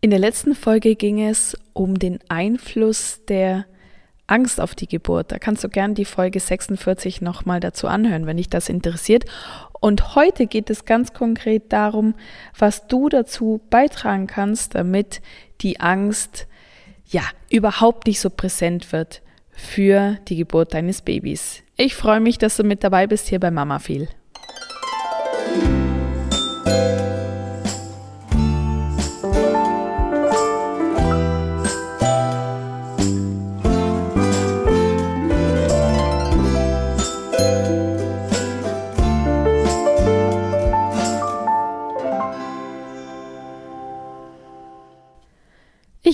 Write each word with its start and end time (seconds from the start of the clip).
In 0.00 0.10
der 0.10 0.20
letzten 0.20 0.54
Folge 0.54 0.94
ging 0.94 1.20
es 1.20 1.56
um 1.72 1.98
den 1.98 2.20
Einfluss 2.28 3.24
der 3.26 3.66
Angst 4.28 4.60
auf 4.60 4.76
die 4.76 4.86
Geburt. 4.86 5.32
Da 5.32 5.40
kannst 5.40 5.64
du 5.64 5.68
gern 5.68 5.94
die 5.94 6.04
Folge 6.04 6.38
46 6.38 7.20
nochmal 7.20 7.58
dazu 7.58 7.88
anhören, 7.88 8.24
wenn 8.26 8.36
dich 8.36 8.48
das 8.48 8.68
interessiert. 8.68 9.24
Und 9.80 10.14
heute 10.14 10.46
geht 10.46 10.70
es 10.70 10.84
ganz 10.84 11.14
konkret 11.14 11.72
darum, 11.72 12.14
was 12.56 12.86
du 12.86 13.08
dazu 13.08 13.60
beitragen 13.70 14.28
kannst, 14.28 14.76
damit 14.76 15.20
die 15.62 15.80
Angst 15.80 16.46
ja 17.06 17.22
überhaupt 17.50 18.06
nicht 18.06 18.20
so 18.20 18.30
präsent 18.30 18.92
wird 18.92 19.20
für 19.50 20.18
die 20.28 20.36
Geburt 20.36 20.74
deines 20.74 21.02
Babys. 21.02 21.64
Ich 21.76 21.96
freue 21.96 22.20
mich, 22.20 22.38
dass 22.38 22.56
du 22.56 22.62
mit 22.62 22.84
dabei 22.84 23.08
bist 23.08 23.26
hier 23.26 23.40
bei 23.40 23.50
Mama 23.50 23.80
viel. 23.80 24.08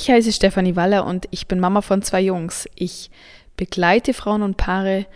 Ich 0.04 0.10
heiße 0.10 0.32
Stefanie 0.32 0.76
Waller 0.76 1.06
und 1.06 1.26
ich 1.30 1.46
bin 1.46 1.58
Mama 1.58 1.80
von 1.80 2.02
zwei 2.02 2.20
Jungs. 2.20 2.68
Ich 2.74 3.10
begleite 3.56 4.12
Frauen 4.12 4.42
und 4.42 4.58
Paare 4.58 5.06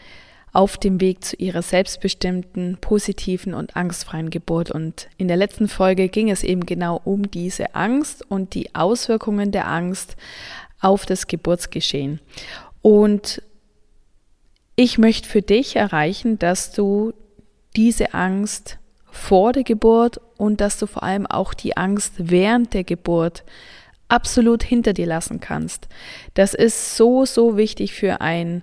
auf 0.55 0.79
dem 0.79 0.99
Weg 1.03 1.23
zu 1.23 1.37
ihrer 1.37 1.61
selbstbestimmten, 1.61 2.79
positiven 2.81 3.53
und 3.53 3.77
angstfreien 3.77 4.31
Geburt. 4.31 4.71
Und 4.71 5.11
in 5.19 5.29
der 5.29 5.37
letzten 5.37 5.69
Folge 5.69 6.09
ging 6.09 6.31
es 6.31 6.43
eben 6.43 6.65
genau 6.65 7.03
um 7.05 7.31
diese 7.31 7.75
Angst 7.75 8.25
und 8.31 8.55
die 8.55 8.75
Auswirkungen 8.75 9.53
der 9.53 9.69
Angst 9.69 10.17
auf 10.81 11.05
das 11.05 11.27
Geburtsgeschehen. 11.27 12.21
Und 12.81 13.43
ich 14.75 14.97
möchte 14.97 15.29
für 15.29 15.43
dich 15.43 15.77
erreichen, 15.77 16.39
dass 16.39 16.73
du 16.73 17.13
diese 17.77 18.15
Angst 18.15 18.79
vor 19.11 19.53
der 19.53 19.65
Geburt 19.65 20.19
und 20.39 20.63
dass 20.63 20.79
du 20.79 20.87
vor 20.87 21.03
allem 21.03 21.27
auch 21.27 21.53
die 21.53 21.77
Angst 21.77 22.15
während 22.17 22.73
der 22.73 22.85
Geburt 22.85 23.45
absolut 24.09 24.63
hinter 24.63 24.93
dir 24.93 25.07
lassen 25.07 25.41
kannst. 25.41 25.89
Das 26.35 26.55
ist 26.55 26.97
so, 26.97 27.25
so 27.25 27.57
wichtig 27.57 27.93
für 27.95 28.21
ein 28.21 28.63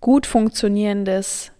gut 0.00 0.26
funktionierendes 0.26 1.52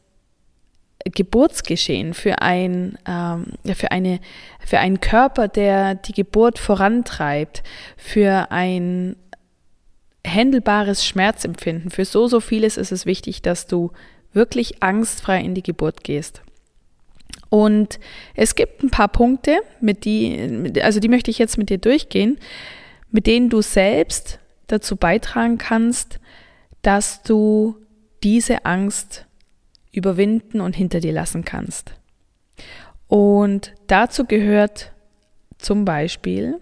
Geburtsgeschehen, 1.04 2.14
für, 2.14 2.42
ein, 2.42 2.98
ähm, 3.06 3.52
für, 3.74 3.90
eine, 3.90 4.20
für 4.64 4.78
einen 4.78 5.00
Körper, 5.00 5.48
der 5.48 5.94
die 5.94 6.12
Geburt 6.12 6.58
vorantreibt, 6.58 7.62
für 7.96 8.50
ein 8.50 9.16
händelbares 10.26 11.06
Schmerzempfinden. 11.06 11.90
Für 11.90 12.04
so, 12.04 12.28
so 12.28 12.40
vieles 12.40 12.76
ist 12.76 12.92
es 12.92 13.06
wichtig, 13.06 13.42
dass 13.42 13.66
du 13.66 13.92
wirklich 14.32 14.82
angstfrei 14.82 15.40
in 15.40 15.54
die 15.54 15.62
Geburt 15.62 16.04
gehst. 16.04 16.42
Und 17.48 17.98
es 18.34 18.54
gibt 18.54 18.82
ein 18.82 18.90
paar 18.90 19.08
Punkte, 19.08 19.58
mit 19.80 20.04
die, 20.04 20.72
also 20.82 21.00
die 21.00 21.08
möchte 21.08 21.30
ich 21.30 21.38
jetzt 21.38 21.58
mit 21.58 21.70
dir 21.70 21.78
durchgehen, 21.78 22.38
mit 23.10 23.26
denen 23.26 23.50
du 23.50 23.62
selbst 23.62 24.38
dazu 24.66 24.96
beitragen 24.96 25.58
kannst, 25.58 26.20
dass 26.82 27.22
du 27.22 27.76
diese 28.22 28.64
Angst 28.64 29.26
überwinden 29.92 30.60
und 30.60 30.76
hinter 30.76 31.00
dir 31.00 31.12
lassen 31.12 31.44
kannst. 31.44 31.94
Und 33.08 33.74
dazu 33.88 34.24
gehört 34.24 34.92
zum 35.58 35.84
Beispiel, 35.84 36.60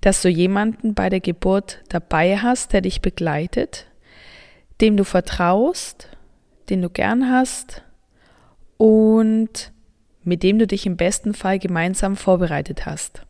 dass 0.00 0.22
du 0.22 0.28
jemanden 0.28 0.94
bei 0.94 1.08
der 1.08 1.20
Geburt 1.20 1.82
dabei 1.88 2.38
hast, 2.38 2.72
der 2.72 2.80
dich 2.80 3.00
begleitet, 3.00 3.86
dem 4.80 4.96
du 4.96 5.04
vertraust, 5.04 6.08
den 6.68 6.82
du 6.82 6.90
gern 6.90 7.30
hast 7.30 7.82
und 8.76 9.72
mit 10.22 10.42
dem 10.42 10.58
du 10.58 10.66
dich 10.66 10.86
im 10.86 10.96
besten 10.96 11.34
Fall 11.34 11.58
gemeinsam 11.58 12.16
vorbereitet 12.16 12.86
hast. 12.86 13.22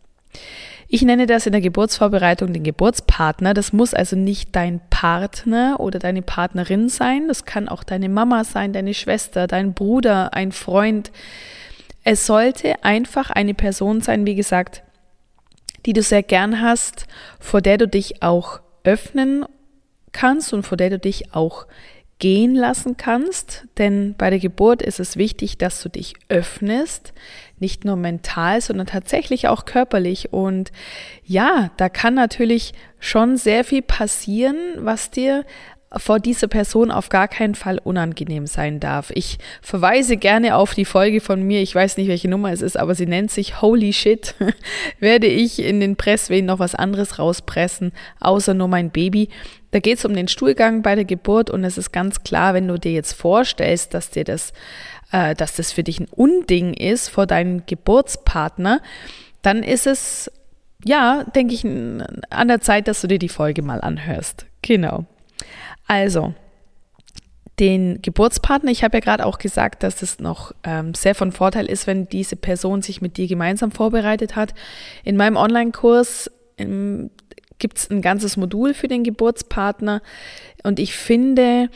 Ich 0.94 1.02
nenne 1.02 1.26
das 1.26 1.44
in 1.44 1.50
der 1.50 1.60
Geburtsvorbereitung 1.60 2.52
den 2.52 2.62
Geburtspartner. 2.62 3.52
Das 3.52 3.72
muss 3.72 3.94
also 3.94 4.14
nicht 4.14 4.54
dein 4.54 4.80
Partner 4.90 5.80
oder 5.80 5.98
deine 5.98 6.22
Partnerin 6.22 6.88
sein. 6.88 7.26
Das 7.26 7.44
kann 7.44 7.68
auch 7.68 7.82
deine 7.82 8.08
Mama 8.08 8.44
sein, 8.44 8.72
deine 8.72 8.94
Schwester, 8.94 9.48
dein 9.48 9.74
Bruder, 9.74 10.34
ein 10.34 10.52
Freund. 10.52 11.10
Es 12.04 12.26
sollte 12.26 12.84
einfach 12.84 13.30
eine 13.30 13.54
Person 13.54 14.02
sein, 14.02 14.24
wie 14.24 14.36
gesagt, 14.36 14.84
die 15.84 15.94
du 15.94 16.00
sehr 16.00 16.22
gern 16.22 16.60
hast, 16.60 17.08
vor 17.40 17.60
der 17.60 17.76
du 17.76 17.88
dich 17.88 18.22
auch 18.22 18.60
öffnen 18.84 19.46
kannst 20.12 20.52
und 20.52 20.62
vor 20.62 20.76
der 20.76 20.90
du 20.90 21.00
dich 21.00 21.34
auch 21.34 21.66
gehen 22.18 22.54
lassen 22.54 22.96
kannst, 22.96 23.66
denn 23.76 24.14
bei 24.16 24.30
der 24.30 24.38
Geburt 24.38 24.82
ist 24.82 25.00
es 25.00 25.16
wichtig, 25.16 25.58
dass 25.58 25.82
du 25.82 25.88
dich 25.88 26.14
öffnest, 26.28 27.12
nicht 27.58 27.84
nur 27.84 27.96
mental, 27.96 28.60
sondern 28.60 28.86
tatsächlich 28.86 29.48
auch 29.48 29.64
körperlich. 29.64 30.32
Und 30.32 30.70
ja, 31.24 31.70
da 31.76 31.88
kann 31.88 32.14
natürlich 32.14 32.72
schon 32.98 33.36
sehr 33.36 33.64
viel 33.64 33.82
passieren, 33.82 34.56
was 34.76 35.10
dir 35.10 35.44
vor 35.96 36.18
dieser 36.20 36.48
Person 36.48 36.90
auf 36.90 37.08
gar 37.08 37.28
keinen 37.28 37.54
Fall 37.54 37.78
unangenehm 37.82 38.46
sein 38.46 38.80
darf. 38.80 39.10
Ich 39.14 39.38
verweise 39.62 40.16
gerne 40.16 40.56
auf 40.56 40.74
die 40.74 40.84
Folge 40.84 41.20
von 41.20 41.42
mir, 41.42 41.60
ich 41.62 41.74
weiß 41.74 41.96
nicht, 41.96 42.08
welche 42.08 42.28
Nummer 42.28 42.52
es 42.52 42.62
ist, 42.62 42.76
aber 42.76 42.94
sie 42.94 43.06
nennt 43.06 43.30
sich 43.30 43.60
Holy 43.62 43.92
Shit. 43.92 44.34
Werde 45.00 45.26
ich 45.26 45.60
in 45.60 45.80
den 45.80 45.96
Presswehen 45.96 46.46
noch 46.46 46.58
was 46.58 46.74
anderes 46.74 47.18
rauspressen, 47.18 47.92
außer 48.20 48.54
nur 48.54 48.68
mein 48.68 48.90
Baby. 48.90 49.28
Da 49.70 49.80
geht 49.80 49.98
es 49.98 50.04
um 50.04 50.14
den 50.14 50.28
Stuhlgang 50.28 50.82
bei 50.82 50.94
der 50.94 51.04
Geburt 51.04 51.50
und 51.50 51.64
es 51.64 51.78
ist 51.78 51.92
ganz 51.92 52.22
klar, 52.22 52.54
wenn 52.54 52.68
du 52.68 52.78
dir 52.78 52.92
jetzt 52.92 53.12
vorstellst, 53.12 53.94
dass 53.94 54.10
dir 54.10 54.24
das, 54.24 54.52
äh, 55.12 55.34
dass 55.34 55.56
das 55.56 55.72
für 55.72 55.82
dich 55.82 56.00
ein 56.00 56.08
Unding 56.10 56.74
ist 56.74 57.08
vor 57.08 57.26
deinem 57.26 57.66
Geburtspartner, 57.66 58.80
dann 59.42 59.62
ist 59.62 59.86
es 59.86 60.30
ja, 60.84 61.24
denke 61.24 61.54
ich, 61.54 61.64
an 61.64 62.48
der 62.48 62.60
Zeit, 62.60 62.88
dass 62.88 63.00
du 63.00 63.06
dir 63.06 63.18
die 63.18 63.28
Folge 63.28 63.62
mal 63.62 63.80
anhörst. 63.80 64.46
Genau. 64.62 65.06
Also, 65.86 66.34
den 67.60 68.02
Geburtspartner, 68.02 68.70
ich 68.70 68.82
habe 68.82 68.96
ja 68.96 69.00
gerade 69.00 69.24
auch 69.24 69.38
gesagt, 69.38 69.82
dass 69.82 70.02
es 70.02 70.18
noch 70.18 70.52
ähm, 70.64 70.94
sehr 70.94 71.14
von 71.14 71.30
Vorteil 71.30 71.66
ist, 71.66 71.86
wenn 71.86 72.08
diese 72.08 72.36
Person 72.36 72.82
sich 72.82 73.00
mit 73.00 73.16
dir 73.16 73.28
gemeinsam 73.28 73.70
vorbereitet 73.70 74.34
hat. 74.34 74.54
In 75.04 75.16
meinem 75.16 75.36
Online-Kurs 75.36 76.30
ähm, 76.58 77.10
gibt 77.58 77.78
es 77.78 77.90
ein 77.90 78.02
ganzes 78.02 78.36
Modul 78.36 78.74
für 78.74 78.88
den 78.88 79.04
Geburtspartner 79.04 80.02
und 80.64 80.80
ich 80.80 80.94
finde, 80.96 81.68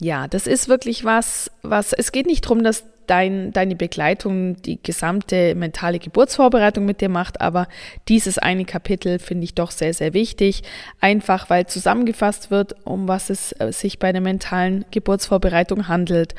ja, 0.00 0.28
das 0.28 0.46
ist 0.46 0.68
wirklich 0.68 1.04
was, 1.04 1.50
was, 1.62 1.92
es 1.92 2.12
geht 2.12 2.26
nicht 2.26 2.44
darum, 2.44 2.62
dass 2.62 2.84
dein, 3.06 3.52
deine 3.52 3.76
Begleitung 3.76 4.60
die 4.62 4.82
gesamte 4.82 5.54
mentale 5.54 5.98
Geburtsvorbereitung 5.98 6.84
mit 6.84 7.00
dir 7.00 7.08
macht, 7.08 7.40
aber 7.40 7.68
dieses 8.08 8.38
eine 8.38 8.64
Kapitel 8.64 9.18
finde 9.18 9.44
ich 9.44 9.54
doch 9.54 9.70
sehr, 9.70 9.94
sehr 9.94 10.14
wichtig, 10.14 10.62
einfach 11.00 11.50
weil 11.50 11.66
zusammengefasst 11.66 12.50
wird, 12.50 12.74
um 12.84 13.08
was 13.08 13.30
es 13.30 13.52
äh, 13.58 13.72
sich 13.72 13.98
bei 13.98 14.12
der 14.12 14.20
mentalen 14.20 14.84
Geburtsvorbereitung 14.90 15.88
handelt, 15.88 16.34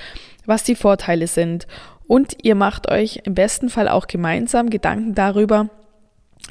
was 0.45 0.63
die 0.63 0.75
Vorteile 0.75 1.27
sind. 1.27 1.67
Und 2.07 2.37
ihr 2.43 2.55
macht 2.55 2.89
euch 2.89 3.21
im 3.23 3.33
besten 3.33 3.69
Fall 3.69 3.87
auch 3.87 4.07
gemeinsam 4.07 4.69
Gedanken 4.69 5.15
darüber, 5.15 5.69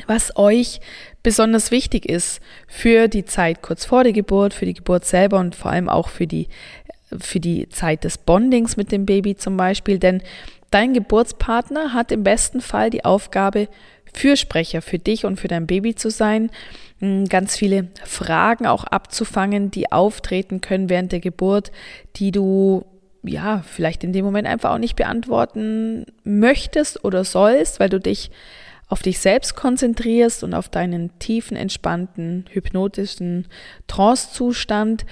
was 0.06 0.36
euch 0.36 0.80
besonders 1.22 1.70
wichtig 1.70 2.06
ist 2.06 2.40
für 2.66 3.08
die 3.08 3.24
Zeit 3.24 3.62
kurz 3.62 3.84
vor 3.84 4.02
der 4.02 4.12
Geburt, 4.12 4.52
für 4.52 4.66
die 4.66 4.74
Geburt 4.74 5.04
selber 5.04 5.38
und 5.38 5.54
vor 5.54 5.70
allem 5.70 5.88
auch 5.88 6.08
für 6.08 6.26
die 6.26 6.48
für 7.18 7.40
die 7.40 7.68
Zeit 7.68 8.04
des 8.04 8.18
Bondings 8.18 8.76
mit 8.76 8.92
dem 8.92 9.06
Baby 9.06 9.36
zum 9.36 9.56
Beispiel, 9.56 9.98
denn 9.98 10.22
dein 10.70 10.94
Geburtspartner 10.94 11.92
hat 11.92 12.12
im 12.12 12.24
besten 12.24 12.60
Fall 12.60 12.90
die 12.90 13.04
Aufgabe, 13.04 13.68
Fürsprecher 14.12 14.80
für 14.80 14.98
dich 14.98 15.24
und 15.24 15.40
für 15.40 15.48
dein 15.48 15.66
Baby 15.66 15.96
zu 15.96 16.08
sein, 16.08 16.50
ganz 17.28 17.56
viele 17.56 17.88
Fragen 18.04 18.66
auch 18.66 18.84
abzufangen, 18.84 19.70
die 19.70 19.90
auftreten 19.90 20.60
können 20.60 20.88
während 20.88 21.12
der 21.12 21.20
Geburt, 21.20 21.72
die 22.16 22.30
du 22.30 22.84
ja 23.24 23.62
vielleicht 23.66 24.04
in 24.04 24.12
dem 24.12 24.24
Moment 24.24 24.46
einfach 24.46 24.70
auch 24.70 24.78
nicht 24.78 24.96
beantworten 24.96 26.06
möchtest 26.22 27.04
oder 27.04 27.24
sollst, 27.24 27.80
weil 27.80 27.88
du 27.88 27.98
dich 27.98 28.30
auf 28.88 29.02
dich 29.02 29.18
selbst 29.18 29.56
konzentrierst 29.56 30.44
und 30.44 30.54
auf 30.54 30.68
deinen 30.68 31.18
tiefen, 31.18 31.56
entspannten, 31.56 32.44
hypnotischen 32.50 33.46
Trance-Zustand. 33.86 35.06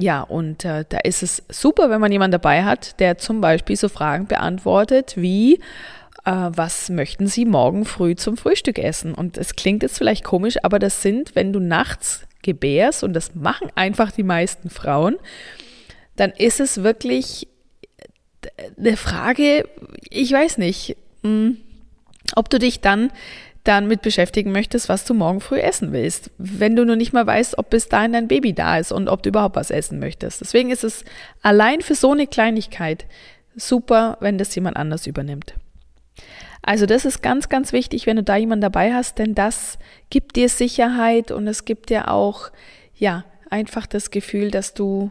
Ja, 0.00 0.22
und 0.22 0.64
äh, 0.64 0.84
da 0.88 0.98
ist 0.98 1.24
es 1.24 1.42
super, 1.48 1.90
wenn 1.90 2.00
man 2.00 2.12
jemanden 2.12 2.32
dabei 2.32 2.62
hat, 2.62 3.00
der 3.00 3.18
zum 3.18 3.40
Beispiel 3.40 3.74
so 3.74 3.88
Fragen 3.88 4.28
beantwortet 4.28 5.14
wie, 5.16 5.54
äh, 6.24 6.30
was 6.30 6.88
möchten 6.88 7.26
Sie 7.26 7.44
morgen 7.44 7.84
früh 7.84 8.14
zum 8.14 8.36
Frühstück 8.36 8.78
essen? 8.78 9.12
Und 9.12 9.36
es 9.36 9.56
klingt 9.56 9.82
jetzt 9.82 9.98
vielleicht 9.98 10.22
komisch, 10.22 10.54
aber 10.62 10.78
das 10.78 11.02
sind, 11.02 11.34
wenn 11.34 11.52
du 11.52 11.58
nachts 11.58 12.28
gebärst, 12.42 13.02
und 13.02 13.12
das 13.12 13.34
machen 13.34 13.72
einfach 13.74 14.12
die 14.12 14.22
meisten 14.22 14.70
Frauen, 14.70 15.16
dann 16.14 16.30
ist 16.30 16.60
es 16.60 16.84
wirklich 16.84 17.48
eine 18.78 18.96
Frage, 18.96 19.68
ich 20.10 20.30
weiß 20.30 20.58
nicht, 20.58 20.96
hm, 21.24 21.56
ob 22.36 22.50
du 22.50 22.60
dich 22.60 22.80
dann 22.80 23.10
dann 23.64 23.86
mit 23.86 24.02
beschäftigen 24.02 24.52
möchtest, 24.52 24.88
was 24.88 25.04
du 25.04 25.14
morgen 25.14 25.40
früh 25.40 25.58
essen 25.58 25.92
willst, 25.92 26.30
wenn 26.38 26.76
du 26.76 26.84
nur 26.84 26.96
nicht 26.96 27.12
mal 27.12 27.26
weißt, 27.26 27.58
ob 27.58 27.70
bis 27.70 27.88
dahin 27.88 28.12
dein 28.12 28.28
Baby 28.28 28.54
da 28.54 28.78
ist 28.78 28.92
und 28.92 29.08
ob 29.08 29.22
du 29.22 29.28
überhaupt 29.28 29.56
was 29.56 29.70
essen 29.70 29.98
möchtest. 29.98 30.40
Deswegen 30.40 30.70
ist 30.70 30.84
es 30.84 31.04
allein 31.42 31.82
für 31.82 31.94
so 31.94 32.12
eine 32.12 32.26
Kleinigkeit 32.26 33.06
super, 33.56 34.16
wenn 34.20 34.38
das 34.38 34.54
jemand 34.54 34.76
anders 34.76 35.06
übernimmt. 35.06 35.54
Also 36.62 36.86
das 36.86 37.04
ist 37.04 37.22
ganz, 37.22 37.48
ganz 37.48 37.72
wichtig, 37.72 38.06
wenn 38.06 38.16
du 38.16 38.22
da 38.22 38.36
jemanden 38.36 38.62
dabei 38.62 38.92
hast, 38.92 39.18
denn 39.18 39.34
das 39.34 39.78
gibt 40.10 40.36
dir 40.36 40.48
Sicherheit 40.48 41.30
und 41.30 41.46
es 41.46 41.64
gibt 41.64 41.90
dir 41.90 42.10
auch, 42.10 42.50
ja, 42.94 43.24
einfach 43.50 43.86
das 43.86 44.10
Gefühl, 44.10 44.50
dass 44.50 44.74
du 44.74 45.10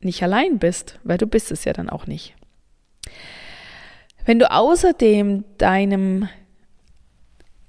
nicht 0.00 0.22
allein 0.22 0.58
bist, 0.58 0.98
weil 1.02 1.18
du 1.18 1.26
bist 1.26 1.50
es 1.50 1.64
ja 1.64 1.72
dann 1.72 1.90
auch 1.90 2.06
nicht. 2.06 2.34
Wenn 4.24 4.38
du 4.38 4.50
außerdem 4.50 5.44
deinem 5.58 6.28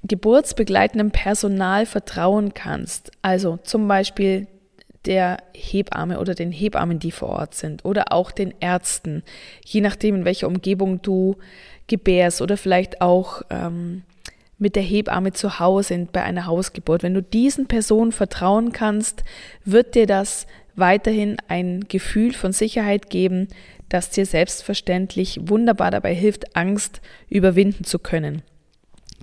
geburtsbegleitenden 0.07 1.11
Personal 1.11 1.85
vertrauen 1.85 2.53
kannst, 2.53 3.11
also 3.21 3.57
zum 3.63 3.87
Beispiel 3.87 4.47
der 5.05 5.37
Hebamme 5.53 6.19
oder 6.19 6.35
den 6.35 6.51
Hebammen, 6.51 6.99
die 6.99 7.11
vor 7.11 7.29
Ort 7.29 7.55
sind, 7.55 7.85
oder 7.85 8.11
auch 8.11 8.31
den 8.31 8.53
Ärzten, 8.59 9.23
je 9.65 9.81
nachdem, 9.81 10.15
in 10.15 10.25
welcher 10.25 10.47
Umgebung 10.47 11.01
du 11.01 11.37
gebärst 11.87 12.41
oder 12.41 12.57
vielleicht 12.57 13.01
auch 13.01 13.41
ähm, 13.49 14.03
mit 14.57 14.75
der 14.75 14.83
Hebamme 14.83 15.33
zu 15.33 15.59
Hause 15.59 16.07
bei 16.11 16.23
einer 16.23 16.45
Hausgeburt. 16.45 17.03
Wenn 17.03 17.13
du 17.13 17.21
diesen 17.21 17.67
Personen 17.67 18.11
vertrauen 18.11 18.71
kannst, 18.71 19.23
wird 19.63 19.95
dir 19.95 20.07
das 20.07 20.47
weiterhin 20.75 21.37
ein 21.47 21.85
Gefühl 21.87 22.33
von 22.33 22.51
Sicherheit 22.51 23.09
geben, 23.09 23.47
das 23.89 24.09
dir 24.09 24.25
selbstverständlich 24.25 25.39
wunderbar 25.43 25.91
dabei 25.91 26.13
hilft, 26.13 26.55
Angst 26.55 27.01
überwinden 27.29 27.83
zu 27.83 27.99
können. 27.99 28.41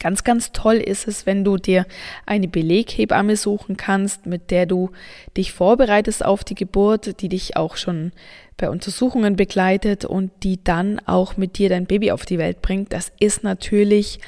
Ganz, 0.00 0.24
ganz 0.24 0.52
toll 0.52 0.76
ist 0.76 1.06
es, 1.06 1.24
wenn 1.24 1.44
du 1.44 1.56
dir 1.56 1.86
eine 2.26 2.48
Beleghebamme 2.48 3.36
suchen 3.36 3.76
kannst, 3.76 4.26
mit 4.26 4.50
der 4.50 4.66
du 4.66 4.90
dich 5.36 5.52
vorbereitest 5.52 6.24
auf 6.24 6.42
die 6.42 6.56
Geburt, 6.56 7.20
die 7.20 7.28
dich 7.28 7.56
auch 7.56 7.76
schon 7.76 8.12
bei 8.56 8.68
Untersuchungen 8.70 9.36
begleitet 9.36 10.04
und 10.04 10.30
die 10.42 10.62
dann 10.62 11.00
auch 11.06 11.36
mit 11.36 11.58
dir 11.58 11.68
dein 11.68 11.86
Baby 11.86 12.10
auf 12.10 12.24
die 12.24 12.38
Welt 12.38 12.60
bringt. 12.60 12.92
Das 12.92 13.12
ist 13.20 13.44
natürlich 13.44 14.18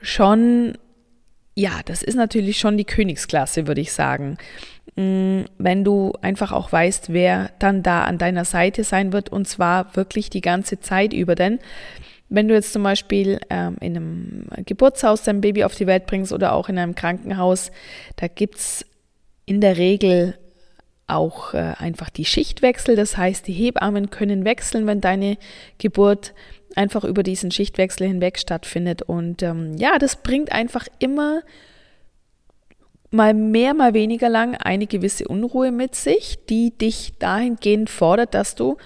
schon, 0.00 0.78
ja, 1.54 1.80
das 1.84 2.02
ist 2.02 2.16
natürlich 2.16 2.58
schon 2.58 2.76
die 2.76 2.84
Königsklasse, 2.84 3.66
würde 3.66 3.82
ich 3.82 3.92
sagen. 3.92 4.38
Mm, 4.96 5.42
wenn 5.58 5.84
du 5.84 6.12
einfach 6.22 6.52
auch 6.52 6.70
weißt, 6.72 7.12
wer 7.12 7.50
dann 7.58 7.82
da 7.82 8.04
an 8.04 8.18
deiner 8.18 8.44
Seite 8.44 8.84
sein 8.84 9.12
wird 9.12 9.28
und 9.28 9.48
zwar 9.48 9.96
wirklich 9.96 10.30
die 10.30 10.40
ganze 10.40 10.80
Zeit 10.80 11.12
über. 11.12 11.34
Denn 11.34 11.58
wenn 12.28 12.48
du 12.48 12.54
jetzt 12.54 12.72
zum 12.72 12.82
Beispiel 12.82 13.38
ähm, 13.50 13.76
in 13.80 13.96
einem 13.96 14.46
Geburtshaus 14.66 15.22
dein 15.22 15.40
Baby 15.40 15.64
auf 15.64 15.74
die 15.74 15.86
Welt 15.86 16.06
bringst 16.06 16.32
oder 16.32 16.52
auch 16.52 16.68
in 16.68 16.78
einem 16.78 16.94
Krankenhaus, 16.94 17.70
da 18.16 18.28
gibt 18.28 18.56
es 18.56 18.86
in 19.46 19.60
der 19.60 19.76
Regel 19.76 20.38
auch 21.06 21.54
äh, 21.54 21.74
einfach 21.78 22.10
die 22.10 22.24
Schichtwechsel. 22.24 22.96
Das 22.96 23.16
heißt, 23.16 23.46
die 23.46 23.52
Hebammen 23.52 24.10
können 24.10 24.44
wechseln, 24.44 24.86
wenn 24.86 25.00
deine 25.00 25.36
Geburt 25.78 26.34
einfach 26.74 27.04
über 27.04 27.22
diesen 27.22 27.50
Schichtwechsel 27.50 28.06
hinweg 28.06 28.38
stattfindet. 28.38 29.02
Und 29.02 29.42
ähm, 29.42 29.76
ja, 29.76 29.98
das 29.98 30.16
bringt 30.16 30.50
einfach 30.50 30.86
immer 30.98 31.42
mal 33.10 33.32
mehr, 33.32 33.74
mal 33.74 33.94
weniger 33.94 34.28
lang 34.28 34.56
eine 34.56 34.86
gewisse 34.86 35.28
Unruhe 35.28 35.70
mit 35.70 35.94
sich, 35.94 36.38
die 36.48 36.76
dich 36.76 37.12
dahingehend 37.18 37.90
fordert, 37.90 38.34
dass 38.34 38.54
du 38.56 38.76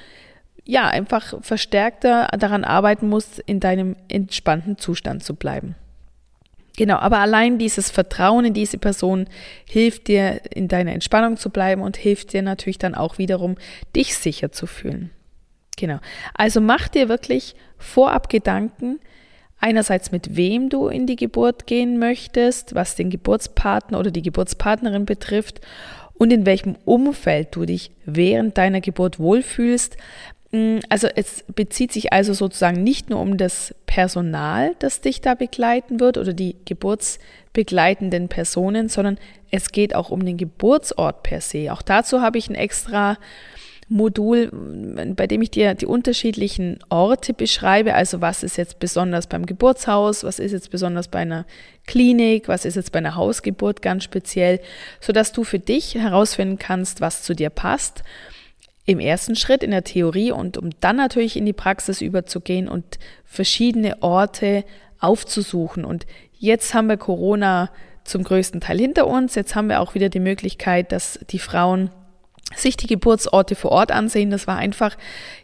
ja, 0.69 0.87
einfach 0.87 1.35
verstärkter 1.41 2.29
daran 2.39 2.63
arbeiten 2.63 3.09
musst, 3.09 3.39
in 3.39 3.59
deinem 3.59 3.97
entspannten 4.09 4.77
Zustand 4.77 5.25
zu 5.25 5.35
bleiben. 5.35 5.77
Genau, 6.77 6.99
aber 6.99 7.21
allein 7.21 7.57
dieses 7.57 7.91
Vertrauen 7.91 8.45
in 8.45 8.53
diese 8.53 8.77
Person 8.77 9.29
hilft 9.65 10.09
dir, 10.09 10.43
in 10.55 10.69
deiner 10.69 10.93
Entspannung 10.93 11.39
zu 11.39 11.49
bleiben 11.49 11.81
und 11.81 11.97
hilft 11.97 12.35
dir 12.35 12.43
natürlich 12.43 12.77
dann 12.77 12.95
auch 12.95 13.17
wiederum, 13.17 13.57
dich 13.97 14.15
sicher 14.15 14.53
zu 14.53 14.67
fühlen. 14.67 15.11
Genau. 15.79 16.01
Also 16.35 16.61
mach 16.61 16.89
dir 16.89 17.09
wirklich 17.09 17.55
vorab 17.79 18.29
Gedanken, 18.29 19.01
einerseits 19.59 20.13
mit 20.13 20.37
wem 20.37 20.69
du 20.69 20.89
in 20.89 21.07
die 21.07 21.17
Geburt 21.17 21.67
gehen 21.67 21.99
möchtest, 21.99 22.75
was 22.75 22.95
den 22.95 23.09
Geburtspartner 23.09 23.99
oder 23.99 24.11
die 24.11 24.23
Geburtspartnerin 24.23 25.07
betrifft 25.07 25.63
und 26.19 26.33
in 26.33 26.47
welchem 26.47 26.77
Umfeld 26.85 27.55
du 27.55 27.65
dich 27.65 27.93
während 28.05 28.59
deiner 28.59 28.81
Geburt 28.81 29.19
wohlfühlst, 29.19 29.97
also 30.89 31.09
es 31.15 31.45
bezieht 31.55 31.93
sich 31.93 32.13
also 32.15 32.33
sozusagen 32.33 32.83
nicht 32.83 33.11
nur 33.11 33.21
um 33.21 33.37
das 33.37 33.75
Personal, 33.85 34.75
das 34.79 35.03
dich 35.03 35.21
da 35.21 35.35
begleiten 35.35 36.01
wird 36.01 36.17
oder 36.17 36.33
die 36.33 36.57
geburtsbegleitenden 36.65 38.29
Personen, 38.29 38.89
sondern 38.89 39.19
es 39.51 39.73
geht 39.73 39.95
auch 39.95 40.09
um 40.09 40.25
den 40.25 40.39
Geburtsort 40.39 41.23
per 41.23 41.43
se. 41.43 41.71
Auch 41.71 41.83
dazu 41.83 42.23
habe 42.23 42.39
ich 42.39 42.49
ein 42.49 42.55
extra 42.55 43.19
Modul, 43.91 44.51
bei 45.17 45.27
dem 45.27 45.43
ich 45.43 45.51
dir 45.51 45.75
die 45.75 45.87
unterschiedlichen 45.87 46.79
Orte 46.89 47.35
beschreibe. 47.35 47.95
Also 47.95 48.23
was 48.23 48.43
ist 48.43 48.57
jetzt 48.57 48.79
besonders 48.79 49.27
beim 49.27 49.45
Geburtshaus, 49.45 50.25
was 50.25 50.39
ist 50.39 50.53
jetzt 50.53 50.71
besonders 50.71 51.09
bei 51.09 51.21
einer 51.21 51.45
Klinik, 51.87 52.49
was 52.49 52.65
ist 52.65 52.77
jetzt 52.77 52.93
bei 52.93 52.99
einer 52.99 53.17
Hausgeburt 53.17 53.83
ganz 53.83 54.05
speziell, 54.05 54.61
sodass 55.01 55.33
du 55.33 55.45
für 55.45 55.59
dich 55.59 55.95
herausfinden 55.95 56.59
kannst, 56.59 57.03
was 57.03 57.23
zu 57.23 57.35
dir 57.35 57.51
passt 57.51 58.03
im 58.89 59.01
ersten 59.01 59.37
Schritt 59.37 59.63
in 59.63 59.71
der 59.71 59.85
Theorie 59.85 60.33
und 60.33 60.57
um 60.57 60.71
dann 60.81 60.97
natürlich 60.97 61.37
in 61.37 61.45
die 61.45 61.53
Praxis 61.53 62.01
überzugehen 62.01 62.69
und 62.69 62.99
verschiedene 63.23 64.03
Orte 64.03 64.65
aufzusuchen. 64.99 65.85
Und 65.85 66.07
jetzt 66.39 66.73
haben 66.73 66.89
wir 66.89 66.97
Corona 66.97 67.71
zum 68.05 68.25
größten 68.25 68.63
Teil 68.63 68.79
hinter 68.79 69.07
uns. 69.07 69.35
Jetzt 69.35 69.55
haben 69.55 69.69
wir 69.69 69.83
auch 69.83 69.95
wieder 69.95 70.09
die 70.09 70.21
Möglichkeit, 70.21 70.91
dass 70.91 71.21
die 71.29 71.39
Frauen 71.39 71.91
sich 72.55 72.79
die 72.79 72.87
Geburtsorte 72.87 73.57
vor 73.57 73.73
Ort 73.73 73.93
ansehen. 73.93 74.31
Das 74.31 74.47
war 74.47 74.57
einfach 74.57 74.97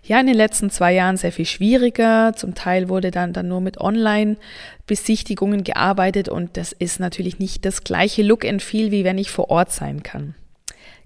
ja 0.03 0.19
in 0.19 0.27
den 0.27 0.37
letzten 0.37 0.71
zwei 0.71 0.95
Jahren 0.95 1.19
sehr 1.19 1.33
viel 1.33 1.45
schwieriger. 1.45 2.33
Zum 2.35 2.55
Teil 2.55 2.89
wurde 2.89 3.11
dann 3.11 3.35
dann 3.35 3.47
nur 3.47 3.61
mit 3.61 3.79
Online-Besichtigungen 3.79 5.65
gearbeitet 5.65 6.31
und 6.31 6.57
das 6.57 6.73
ist 6.73 6.99
natürlich 6.99 7.39
nicht 7.39 7.67
das 7.67 7.85
gleiche 7.85 8.23
Look 8.23 8.47
and 8.47 8.63
Feel, 8.63 8.91
wie 8.91 9.05
wenn 9.05 9.19
ich 9.19 9.31
vor 9.31 9.51
Ort 9.51 9.71
sein 9.71 10.03
kann. 10.03 10.35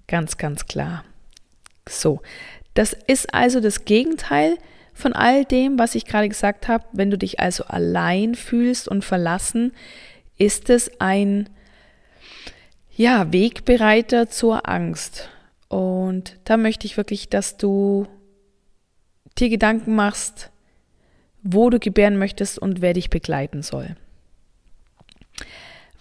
Ganz, 0.07 0.37
ganz 0.37 0.67
klar. 0.67 1.03
So, 1.89 2.21
das 2.73 2.93
ist 3.07 3.33
also 3.33 3.59
das 3.59 3.85
Gegenteil 3.85 4.57
von 4.93 5.13
all 5.13 5.45
dem, 5.45 5.79
was 5.79 5.95
ich 5.95 6.05
gerade 6.05 6.29
gesagt 6.29 6.67
habe. 6.67 6.85
Wenn 6.91 7.09
du 7.09 7.17
dich 7.17 7.39
also 7.39 7.63
allein 7.65 8.35
fühlst 8.35 8.87
und 8.87 9.03
verlassen, 9.03 9.73
ist 10.37 10.69
es 10.69 10.91
ein 10.99 11.49
ja, 12.95 13.31
Wegbereiter 13.31 14.29
zur 14.29 14.67
Angst. 14.67 15.29
Und 15.69 16.37
da 16.43 16.57
möchte 16.57 16.85
ich 16.85 16.97
wirklich, 16.97 17.29
dass 17.29 17.57
du 17.57 18.07
dir 19.37 19.49
Gedanken 19.49 19.95
machst, 19.95 20.49
wo 21.43 21.69
du 21.69 21.79
gebären 21.79 22.17
möchtest 22.17 22.59
und 22.59 22.81
wer 22.81 22.93
dich 22.93 23.09
begleiten 23.09 23.61
soll. 23.61 23.95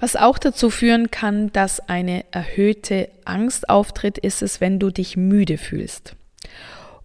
Was 0.01 0.15
auch 0.15 0.39
dazu 0.39 0.71
führen 0.71 1.11
kann, 1.11 1.53
dass 1.53 1.81
eine 1.89 2.25
erhöhte 2.31 3.09
Angst 3.25 3.69
auftritt, 3.69 4.17
ist 4.17 4.43
es, 4.43 4.61
wenn 4.61 4.79
du 4.79 4.91
dich 4.91 5.17
müde 5.17 5.59
fühlst. 5.59 6.15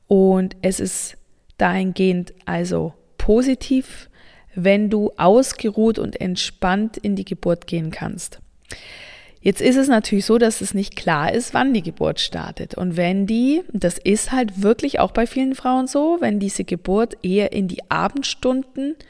Und 0.08 0.56
es 0.62 0.80
ist 0.80 1.18
dahingehend 1.58 2.34
also 2.46 2.94
positiv, 3.18 4.10
wenn 4.54 4.92
du 4.92 5.12
ausgeruht 5.18 5.98
und 5.98 6.22
entspannt 6.22 6.98
in 6.98 7.16
die 7.16 7.26
Geburt 7.26 7.66
gehen 7.66 7.90
kannst. 7.90 8.40
Jetzt 9.42 9.60
ist 9.60 9.76
es 9.76 9.88
natürlich 9.88 10.26
so, 10.26 10.38
dass 10.38 10.62
es 10.62 10.74
nicht 10.74 10.96
klar 10.96 11.34
ist, 11.34 11.54
wann 11.54 11.74
die 11.74 11.82
Geburt 11.82 12.20
startet. 12.20 12.76
Und 12.76 12.96
wenn 12.96 13.26
die, 13.26 13.64
das 13.74 13.98
ist 13.98 14.32
halt 14.32 14.62
wirklich 14.62 15.00
auch 15.00 15.12
bei 15.12 15.26
vielen 15.26 15.56
Frauen 15.56 15.88
so, 15.88 16.18
wenn 16.22 16.40
diese 16.40 16.64
Geburt 16.64 17.18
eher 17.24 17.52
in 17.52 17.68
die 17.68 17.90
Abendstunden 17.90 18.92
äh, 18.92 19.04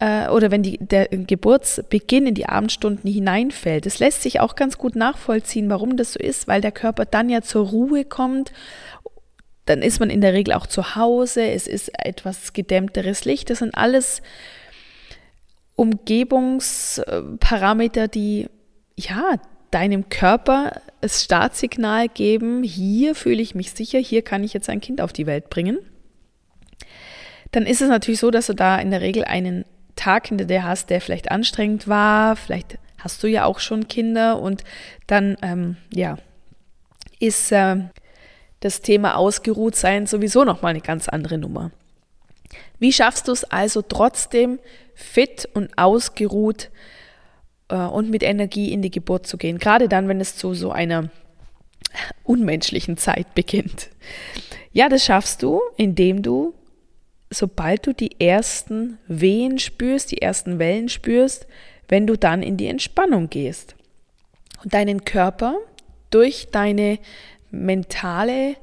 oder 0.00 0.50
wenn 0.50 0.62
die, 0.62 0.78
der 0.78 1.08
Geburtsbeginn 1.08 2.28
in 2.28 2.34
die 2.34 2.46
Abendstunden 2.46 3.10
hineinfällt. 3.10 3.84
Es 3.84 3.98
lässt 3.98 4.22
sich 4.22 4.40
auch 4.40 4.56
ganz 4.56 4.78
gut 4.78 4.96
nachvollziehen, 4.96 5.68
warum 5.68 5.98
das 5.98 6.14
so 6.14 6.18
ist, 6.18 6.48
weil 6.48 6.62
der 6.62 6.72
Körper 6.72 7.04
dann 7.04 7.28
ja 7.28 7.42
zur 7.42 7.68
Ruhe 7.68 8.06
kommt. 8.06 8.50
Dann 9.66 9.82
ist 9.82 10.00
man 10.00 10.08
in 10.08 10.22
der 10.22 10.32
Regel 10.32 10.54
auch 10.54 10.66
zu 10.66 10.96
Hause. 10.96 11.42
Es 11.42 11.66
ist 11.66 11.92
etwas 11.98 12.54
gedämmteres 12.54 13.26
Licht. 13.26 13.50
Das 13.50 13.58
sind 13.58 13.74
alles 13.74 14.22
Umgebungsparameter, 15.76 18.08
die 18.08 18.48
ja 18.96 19.38
deinem 19.70 20.08
Körper 20.08 20.80
das 21.00 21.22
Startsignal 21.22 22.08
geben, 22.08 22.62
hier 22.62 23.14
fühle 23.14 23.40
ich 23.40 23.54
mich 23.54 23.72
sicher, 23.72 23.98
hier 23.98 24.22
kann 24.22 24.44
ich 24.44 24.52
jetzt 24.52 24.68
ein 24.68 24.80
Kind 24.80 25.00
auf 25.00 25.12
die 25.12 25.26
Welt 25.26 25.48
bringen. 25.48 25.78
Dann 27.52 27.66
ist 27.66 27.80
es 27.80 27.88
natürlich 27.88 28.20
so, 28.20 28.30
dass 28.30 28.46
du 28.46 28.54
da 28.54 28.78
in 28.78 28.90
der 28.90 29.00
Regel 29.00 29.24
einen 29.24 29.64
Tag 29.96 30.28
hinter 30.28 30.44
dir 30.44 30.64
hast, 30.64 30.90
der 30.90 31.00
vielleicht 31.00 31.30
anstrengend 31.30 31.88
war, 31.88 32.36
vielleicht 32.36 32.78
hast 32.98 33.22
du 33.22 33.26
ja 33.26 33.44
auch 33.44 33.58
schon 33.58 33.88
Kinder 33.88 34.40
und 34.40 34.64
dann, 35.06 35.36
ähm, 35.42 35.76
ja, 35.92 36.18
ist 37.18 37.52
äh, 37.52 37.76
das 38.60 38.80
Thema 38.80 39.16
ausgeruht 39.16 39.76
sein 39.76 40.06
sowieso 40.06 40.44
nochmal 40.44 40.70
eine 40.70 40.80
ganz 40.80 41.08
andere 41.08 41.38
Nummer. 41.38 41.70
Wie 42.78 42.92
schaffst 42.92 43.28
du 43.28 43.32
es 43.32 43.44
also 43.44 43.82
trotzdem 43.82 44.58
fit 44.94 45.48
und 45.54 45.76
ausgeruht 45.76 46.70
äh, 47.70 47.76
und 47.76 48.10
mit 48.10 48.22
Energie 48.22 48.72
in 48.72 48.82
die 48.82 48.90
Geburt 48.90 49.26
zu 49.26 49.38
gehen. 49.38 49.58
Gerade 49.58 49.88
dann, 49.88 50.08
wenn 50.08 50.20
es 50.20 50.36
zu 50.36 50.54
so 50.54 50.70
einer 50.70 51.10
unmenschlichen 52.22 52.96
Zeit 52.96 53.34
beginnt. 53.34 53.90
Ja, 54.72 54.88
das 54.88 55.04
schaffst 55.04 55.42
du, 55.42 55.60
indem 55.76 56.22
du, 56.22 56.54
sobald 57.30 57.86
du 57.86 57.94
die 57.94 58.20
ersten 58.20 58.98
Wehen 59.06 59.58
spürst, 59.58 60.10
die 60.10 60.20
ersten 60.20 60.58
Wellen 60.58 60.88
spürst, 60.88 61.46
wenn 61.88 62.06
du 62.06 62.16
dann 62.16 62.42
in 62.42 62.56
die 62.56 62.66
Entspannung 62.66 63.30
gehst 63.30 63.76
und 64.62 64.74
deinen 64.74 65.04
Körper 65.04 65.56
durch 66.10 66.48
deine 66.50 66.98
mentale 67.50 68.56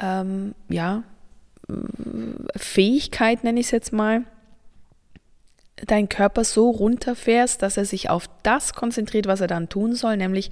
ähm, 0.00 0.54
ja, 0.68 1.04
Fähigkeit, 2.56 3.44
nenne 3.44 3.60
ich 3.60 3.66
es 3.66 3.72
jetzt 3.72 3.92
mal, 3.92 4.24
deinen 5.86 6.08
Körper 6.08 6.44
so 6.44 6.70
runterfährst, 6.70 7.62
dass 7.62 7.76
er 7.76 7.84
sich 7.84 8.10
auf 8.10 8.28
das 8.42 8.74
konzentriert, 8.74 9.26
was 9.26 9.40
er 9.40 9.46
dann 9.46 9.68
tun 9.68 9.94
soll, 9.94 10.16
nämlich 10.16 10.50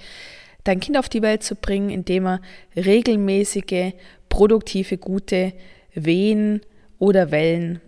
dein 0.65 0.81
Kind 0.81 0.97
auf 0.97 1.09
die 1.09 1.23
Welt 1.23 1.43
zu 1.43 1.55
bringen, 1.55 1.91
indem 1.91 2.27
er 2.27 2.41
regelmäßige, 2.77 3.93
produktive, 4.29 4.97
gute 4.97 5.53
Wehen 5.95 6.63
oder 6.99 7.31
Wellen 7.31 7.81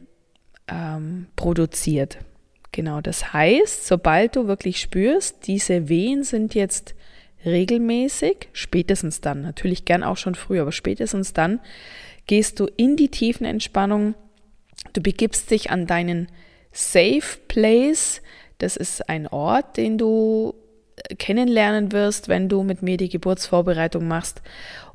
ähm, 0.69 1.27
produziert. 1.37 2.19
Genau, 2.73 3.01
das 3.01 3.33
heißt, 3.33 3.87
sobald 3.87 4.37
du 4.37 4.47
wirklich 4.47 4.81
spürst, 4.81 5.47
diese 5.47 5.89
Wehen 5.89 6.23
sind 6.23 6.55
jetzt 6.55 6.95
regelmäßig, 7.45 8.49
spätestens 8.53 9.21
dann, 9.21 9.43
natürlich 9.43 9.85
gern 9.85 10.05
auch 10.05 10.17
schon 10.17 10.35
früher, 10.35 10.63
aber 10.63 10.73
spätestens 10.73 11.33
dann 11.33 11.61
gehst 12.27 12.61
du 12.61 12.69
in 12.77 12.97
die 12.97 13.09
tiefen 13.09 13.45
Entspannung, 13.45 14.15
du 14.93 15.01
begibst 15.01 15.51
dich 15.51 15.71
an 15.71 15.87
deinen 15.87 16.29
Safe 16.71 17.39
Place, 17.49 18.23
das 18.59 18.77
ist 18.77 19.09
ein 19.09 19.27
Ort, 19.27 19.77
den 19.77 19.99
du 19.99 20.55
kennenlernen 21.19 21.93
wirst, 21.93 22.29
wenn 22.29 22.49
du 22.49 22.63
mit 22.63 22.83
mir 22.83 22.97
die 22.97 23.09
Geburtsvorbereitung 23.09 24.07
machst. 24.07 24.43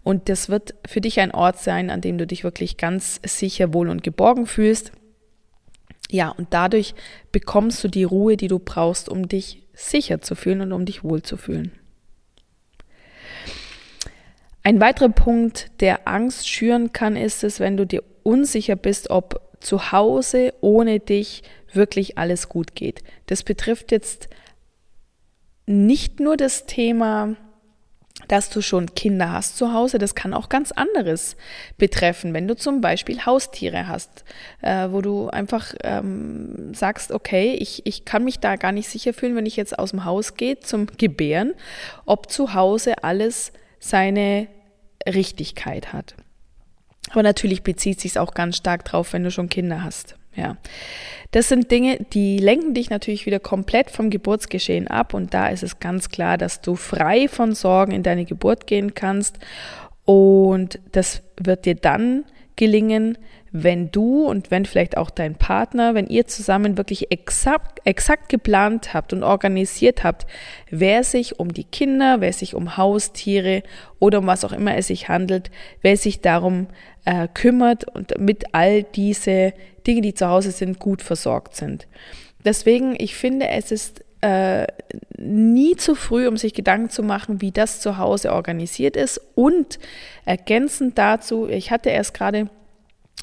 Und 0.05 0.29
das 0.29 0.49
wird 0.49 0.75
für 0.87 1.01
dich 1.01 1.19
ein 1.19 1.31
Ort 1.31 1.57
sein, 1.57 1.89
an 1.89 1.99
dem 1.99 2.19
du 2.19 2.27
dich 2.27 2.43
wirklich 2.43 2.77
ganz 2.77 3.19
sicher, 3.25 3.73
wohl 3.73 3.89
und 3.89 4.03
geborgen 4.03 4.45
fühlst. 4.45 4.91
Ja, 6.11 6.29
und 6.29 6.53
dadurch 6.53 6.93
bekommst 7.31 7.83
du 7.83 7.87
die 7.87 8.03
Ruhe, 8.03 8.37
die 8.37 8.47
du 8.47 8.59
brauchst, 8.59 9.09
um 9.09 9.27
dich 9.27 9.63
sicher 9.73 10.21
zu 10.21 10.35
fühlen 10.35 10.61
und 10.61 10.73
um 10.73 10.85
dich 10.85 11.03
wohl 11.03 11.23
zu 11.23 11.37
fühlen. 11.37 11.71
Ein 14.61 14.79
weiterer 14.79 15.09
Punkt, 15.09 15.71
der 15.79 16.07
Angst 16.07 16.47
schüren 16.47 16.93
kann, 16.93 17.15
ist 17.15 17.43
es, 17.43 17.59
wenn 17.59 17.75
du 17.75 17.87
dir 17.87 18.03
unsicher 18.21 18.75
bist, 18.75 19.09
ob 19.09 19.41
zu 19.59 19.91
Hause 19.91 20.53
ohne 20.61 20.99
dich 20.99 21.41
wirklich 21.73 22.19
alles 22.19 22.47
gut 22.47 22.75
geht. 22.75 23.01
Das 23.25 23.41
betrifft 23.41 23.91
jetzt 23.91 24.29
nicht 25.65 26.19
nur 26.19 26.37
das 26.37 26.67
Thema, 26.67 27.37
dass 28.27 28.49
du 28.49 28.61
schon 28.61 28.93
Kinder 28.95 29.31
hast 29.31 29.57
zu 29.57 29.73
Hause, 29.73 29.97
das 29.97 30.15
kann 30.15 30.33
auch 30.33 30.49
ganz 30.49 30.71
anderes 30.71 31.35
betreffen. 31.77 32.33
Wenn 32.33 32.47
du 32.47 32.55
zum 32.55 32.81
Beispiel 32.81 33.25
Haustiere 33.25 33.87
hast, 33.87 34.23
äh, 34.61 34.89
wo 34.89 35.01
du 35.01 35.29
einfach 35.29 35.73
ähm, 35.83 36.73
sagst, 36.73 37.11
okay, 37.11 37.53
ich, 37.59 37.85
ich 37.85 38.05
kann 38.05 38.23
mich 38.23 38.39
da 38.39 38.55
gar 38.55 38.71
nicht 38.71 38.89
sicher 38.89 39.13
fühlen, 39.13 39.35
wenn 39.35 39.45
ich 39.45 39.55
jetzt 39.55 39.77
aus 39.77 39.91
dem 39.91 40.05
Haus 40.05 40.35
gehe 40.35 40.59
zum 40.59 40.87
Gebären, 40.97 41.53
ob 42.05 42.31
zu 42.31 42.53
Hause 42.53 43.03
alles 43.03 43.51
seine 43.79 44.47
Richtigkeit 45.07 45.93
hat. 45.93 46.15
Aber 47.11 47.23
natürlich 47.23 47.63
bezieht 47.63 48.01
sich 48.01 48.17
auch 48.17 48.33
ganz 48.33 48.57
stark 48.57 48.85
drauf, 48.85 49.13
wenn 49.13 49.23
du 49.23 49.31
schon 49.31 49.49
Kinder 49.49 49.83
hast. 49.83 50.15
Ja. 50.35 50.57
Das 51.31 51.49
sind 51.49 51.69
Dinge, 51.71 51.97
die 52.13 52.37
lenken 52.37 52.73
dich 52.73 52.89
natürlich 52.89 53.25
wieder 53.25 53.39
komplett 53.39 53.89
vom 53.89 54.09
Geburtsgeschehen 54.09 54.87
ab 54.87 55.13
und 55.13 55.33
da 55.33 55.47
ist 55.47 55.63
es 55.63 55.79
ganz 55.79 56.09
klar, 56.09 56.37
dass 56.37 56.61
du 56.61 56.75
frei 56.75 57.27
von 57.27 57.53
Sorgen 57.53 57.91
in 57.91 58.03
deine 58.03 58.25
Geburt 58.25 58.67
gehen 58.67 58.93
kannst 58.93 59.39
und 60.05 60.79
das 60.91 61.23
wird 61.37 61.65
dir 61.65 61.75
dann 61.75 62.23
gelingen, 62.55 63.17
wenn 63.51 63.89
du 63.89 64.25
und 64.25 64.51
wenn 64.51 64.65
vielleicht 64.65 64.97
auch 64.97 65.09
dein 65.09 65.35
Partner, 65.35 65.95
wenn 65.95 66.07
ihr 66.07 66.27
zusammen 66.27 66.77
wirklich 66.77 67.11
exakt, 67.11 67.79
exakt 67.85 68.27
geplant 68.27 68.93
habt 68.93 69.13
und 69.13 69.23
organisiert 69.23 70.03
habt, 70.03 70.25
wer 70.69 71.03
sich 71.03 71.39
um 71.39 71.53
die 71.53 71.63
Kinder, 71.63 72.19
wer 72.19 72.33
sich 72.33 72.53
um 72.53 72.75
Haustiere 72.75 73.63
oder 73.99 74.19
um 74.19 74.27
was 74.27 74.43
auch 74.43 74.51
immer 74.51 74.75
es 74.75 74.87
sich 74.87 75.07
handelt, 75.07 75.51
wer 75.81 75.95
sich 75.95 76.19
darum 76.19 76.67
äh, 77.05 77.27
kümmert 77.33 77.85
und 77.95 78.19
mit 78.19 78.53
all 78.53 78.83
diese 78.83 79.53
Dinge, 79.85 80.01
die 80.01 80.13
zu 80.13 80.27
Hause 80.27 80.51
sind, 80.51 80.79
gut 80.79 81.01
versorgt 81.01 81.55
sind. 81.55 81.87
Deswegen, 82.43 82.95
ich 82.97 83.15
finde, 83.15 83.47
es 83.47 83.71
ist 83.71 84.03
äh, 84.21 84.67
nie 85.17 85.75
zu 85.75 85.95
früh, 85.95 86.27
um 86.27 86.37
sich 86.37 86.53
Gedanken 86.53 86.89
zu 86.89 87.03
machen, 87.03 87.41
wie 87.41 87.51
das 87.51 87.79
zu 87.79 87.97
Hause 87.97 88.33
organisiert 88.33 88.97
ist. 88.97 89.21
Und 89.35 89.79
ergänzend 90.25 90.97
dazu, 90.97 91.47
ich 91.47 91.71
hatte 91.71 91.89
erst 91.89 92.13
gerade 92.13 92.49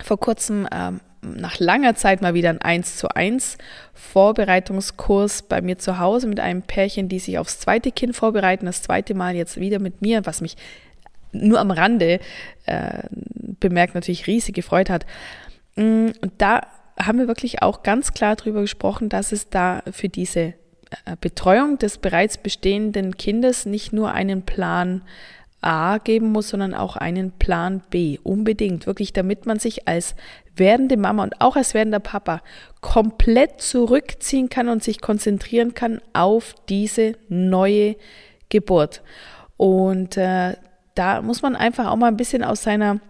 vor 0.03 0.19
kurzem 0.19 0.69
ähm, 0.73 1.01
nach 1.23 1.59
langer 1.61 1.95
Zeit 1.95 2.21
mal 2.21 2.35
wieder 2.35 2.51
ein 2.51 2.61
1 2.61 2.97
zu 2.97 3.09
1 3.15 3.59
Vorbereitungskurs 3.95 5.43
bei 5.43 5.61
mir 5.61 5.79
zu 5.79 5.99
Hause 5.99 6.27
mit 6.27 6.41
einem 6.41 6.63
Pärchen, 6.63 7.09
die 7.09 7.21
sich 7.21 7.39
aufs 7.39 7.61
zweite 7.61 7.93
Kind 7.93 8.17
vorbereiten, 8.17 8.67
das 8.67 8.83
zweite 8.83 9.15
Mal 9.15 9.37
jetzt 9.37 9.59
wieder 9.59 9.79
mit 9.79 10.03
mir, 10.03 10.27
was 10.27 10.41
mich 10.41 10.57
nur 11.33 11.61
am 11.61 11.71
Rande 11.71 12.21
äh, 12.67 13.03
bemerkt 13.61 13.95
natürlich 13.95 14.27
riesig 14.27 14.55
gefreut 14.55 14.91
hat. 14.91 15.07
Mm, 15.77 16.09
und 16.21 16.33
da 16.39 16.61
haben 16.99 17.19
wir 17.19 17.29
wirklich 17.29 17.63
auch 17.63 17.83
ganz 17.83 18.13
klar 18.13 18.37
darüber 18.37 18.61
gesprochen, 18.61 19.09
dass 19.09 19.33
es 19.33 19.49
da 19.49 19.83
für 19.91 20.09
diese 20.09 20.41
äh, 20.41 20.55
Betreuung 21.21 21.79
des 21.79 21.99
bereits 21.99 22.39
bestehenden 22.39 23.17
Kindes 23.17 23.67
nicht 23.67 23.93
nur 23.93 24.13
einen 24.13 24.43
Plan 24.43 25.03
A 25.63 25.99
geben 25.99 26.33
muss, 26.33 26.49
sondern 26.49 26.75
auch 26.75 26.97
einen 26.97 27.31
Plan 27.31 27.83
B. 27.89 28.19
Unbedingt. 28.23 28.87
Wirklich, 28.87 29.13
damit 29.13 29.47
man 29.47 29.61
sich 29.61 29.87
als 29.87 30.17
werdende 30.57 30.97
Mama 30.97 31.23
und 31.23 31.41
auch 31.41 31.57
als 31.57 31.73
werdender 31.73 32.01
Papa 32.01 32.43
komplett 32.81 33.61
zurückziehen 33.61 34.49
kann 34.49 34.69
und 34.69 34.83
sich 34.83 35.01
konzentrieren 35.01 35.73
kann 35.75 36.01
auf 36.13 36.55
diese 36.69 37.13
neue 37.29 37.97
Geburt. 38.49 39.03
Und 39.57 40.17
äh, 40.17 40.57
da 40.95 41.23
muss 41.23 41.43
man 41.43 41.57
einfach 41.57 41.87
auch 41.91 41.97
mal 41.97 42.09
ein 42.09 42.17
bisschen 42.17 42.45
aus 42.45 42.63
seiner 42.63 43.01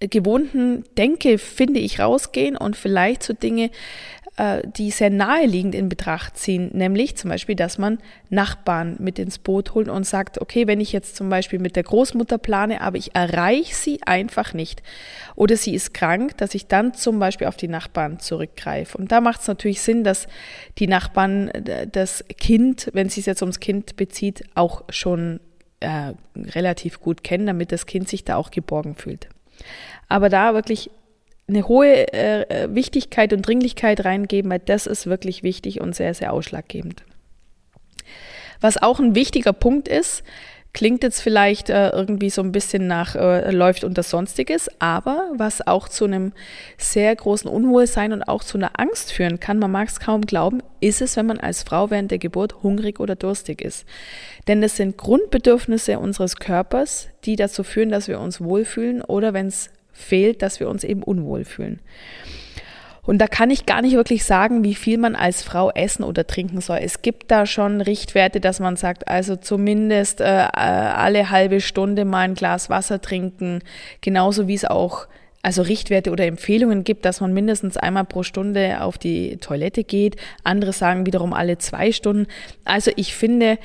gewohnten 0.00 0.84
Denke, 0.96 1.38
finde 1.38 1.80
ich, 1.80 2.00
rausgehen 2.00 2.56
und 2.56 2.76
vielleicht 2.76 3.22
so 3.22 3.32
Dinge 3.32 3.70
äh, 4.38 4.62
die 4.66 4.90
sehr 4.90 5.10
naheliegend 5.10 5.74
in 5.74 5.90
Betracht 5.90 6.38
ziehen, 6.38 6.70
nämlich 6.72 7.16
zum 7.16 7.28
Beispiel, 7.28 7.54
dass 7.54 7.76
man 7.76 7.98
Nachbarn 8.30 8.96
mit 8.98 9.18
ins 9.18 9.38
Boot 9.38 9.74
holt 9.74 9.88
und 9.88 10.06
sagt, 10.06 10.40
okay, 10.40 10.66
wenn 10.66 10.80
ich 10.80 10.90
jetzt 10.90 11.16
zum 11.16 11.28
Beispiel 11.28 11.58
mit 11.58 11.76
der 11.76 11.82
Großmutter 11.82 12.38
plane, 12.38 12.80
aber 12.80 12.96
ich 12.96 13.14
erreiche 13.14 13.74
sie 13.74 14.00
einfach 14.06 14.54
nicht 14.54 14.82
oder 15.36 15.54
sie 15.56 15.74
ist 15.74 15.92
krank, 15.92 16.38
dass 16.38 16.54
ich 16.54 16.66
dann 16.66 16.94
zum 16.94 17.18
Beispiel 17.18 17.46
auf 17.46 17.58
die 17.58 17.68
Nachbarn 17.68 18.20
zurückgreife. 18.20 18.96
Und 18.96 19.12
da 19.12 19.20
macht 19.20 19.42
es 19.42 19.48
natürlich 19.48 19.82
Sinn, 19.82 20.02
dass 20.02 20.26
die 20.78 20.86
Nachbarn 20.86 21.48
äh, 21.48 21.86
das 21.86 22.24
Kind, 22.38 22.88
wenn 22.94 23.08
es 23.08 23.14
sich 23.16 23.26
jetzt 23.26 23.42
ums 23.42 23.60
Kind 23.60 23.96
bezieht, 23.96 24.44
auch 24.54 24.84
schon 24.88 25.40
äh, 25.82 26.14
relativ 26.36 27.00
gut 27.00 27.22
kennen, 27.22 27.46
damit 27.46 27.72
das 27.72 27.86
Kind 27.86 28.08
sich 28.08 28.24
da 28.24 28.36
auch 28.36 28.50
geborgen 28.50 28.94
fühlt. 28.96 29.28
Aber 30.08 30.28
da 30.28 30.54
wirklich 30.54 30.90
eine 31.48 31.68
hohe 31.68 32.12
äh, 32.12 32.74
Wichtigkeit 32.74 33.32
und 33.32 33.42
Dringlichkeit 33.42 34.04
reingeben, 34.04 34.50
weil 34.50 34.60
das 34.60 34.86
ist 34.86 35.06
wirklich 35.06 35.42
wichtig 35.42 35.80
und 35.80 35.94
sehr, 35.94 36.14
sehr 36.14 36.32
ausschlaggebend. 36.32 37.04
Was 38.60 38.80
auch 38.80 39.00
ein 39.00 39.14
wichtiger 39.14 39.52
Punkt 39.52 39.88
ist, 39.88 40.22
klingt 40.74 41.02
jetzt 41.02 41.20
vielleicht 41.20 41.70
äh, 41.70 41.90
irgendwie 41.90 42.30
so 42.30 42.42
ein 42.42 42.52
bisschen 42.52 42.86
nach 42.86 43.14
äh, 43.14 43.50
läuft 43.50 43.84
unter 43.84 44.02
Sonstiges, 44.02 44.70
aber 44.78 45.30
was 45.36 45.66
auch 45.66 45.88
zu 45.88 46.04
einem 46.04 46.32
sehr 46.78 47.14
großen 47.14 47.50
Unwohlsein 47.50 48.12
und 48.12 48.22
auch 48.22 48.42
zu 48.42 48.58
einer 48.58 48.78
Angst 48.78 49.12
führen 49.12 49.38
kann, 49.38 49.58
man 49.58 49.70
mag 49.70 49.88
es 49.88 50.00
kaum 50.00 50.22
glauben, 50.22 50.62
ist 50.80 51.02
es, 51.02 51.16
wenn 51.16 51.26
man 51.26 51.38
als 51.38 51.62
Frau 51.62 51.90
während 51.90 52.10
der 52.10 52.18
Geburt 52.18 52.62
hungrig 52.62 53.00
oder 53.00 53.16
durstig 53.16 53.60
ist. 53.60 53.84
Denn 54.48 54.62
das 54.62 54.76
sind 54.76 54.96
Grundbedürfnisse 54.96 55.98
unseres 55.98 56.36
Körpers, 56.36 57.08
die 57.24 57.36
dazu 57.36 57.64
führen, 57.64 57.90
dass 57.90 58.08
wir 58.08 58.18
uns 58.20 58.40
wohlfühlen 58.40 59.02
oder 59.02 59.34
wenn 59.34 59.48
es 59.48 59.70
fehlt, 59.92 60.42
dass 60.42 60.58
wir 60.58 60.68
uns 60.68 60.84
eben 60.84 61.02
unwohl 61.02 61.44
fühlen. 61.44 61.80
Und 63.04 63.18
da 63.18 63.26
kann 63.26 63.50
ich 63.50 63.66
gar 63.66 63.82
nicht 63.82 63.94
wirklich 63.94 64.24
sagen, 64.24 64.62
wie 64.62 64.76
viel 64.76 64.96
man 64.96 65.16
als 65.16 65.42
Frau 65.42 65.70
essen 65.72 66.04
oder 66.04 66.24
trinken 66.24 66.60
soll. 66.60 66.78
Es 66.82 67.02
gibt 67.02 67.32
da 67.32 67.46
schon 67.46 67.80
Richtwerte, 67.80 68.38
dass 68.38 68.60
man 68.60 68.76
sagt, 68.76 69.08
also 69.08 69.34
zumindest 69.34 70.20
äh, 70.20 70.24
alle 70.24 71.30
halbe 71.30 71.60
Stunde 71.60 72.04
mal 72.04 72.20
ein 72.20 72.34
Glas 72.34 72.70
Wasser 72.70 73.00
trinken, 73.00 73.60
genauso 74.00 74.46
wie 74.46 74.54
es 74.54 74.64
auch 74.64 75.08
also 75.42 75.62
Richtwerte 75.62 76.12
oder 76.12 76.24
Empfehlungen 76.24 76.84
gibt, 76.84 77.04
dass 77.04 77.20
man 77.20 77.34
mindestens 77.34 77.76
einmal 77.76 78.04
pro 78.04 78.22
Stunde 78.22 78.80
auf 78.80 78.96
die 78.96 79.38
Toilette 79.38 79.82
geht. 79.82 80.14
Andere 80.44 80.72
sagen 80.72 81.04
wiederum 81.04 81.32
alle 81.32 81.58
zwei 81.58 81.90
Stunden. 81.90 82.28
Also 82.64 82.92
ich 82.94 83.16
finde, 83.16 83.46
äh, 83.52 83.56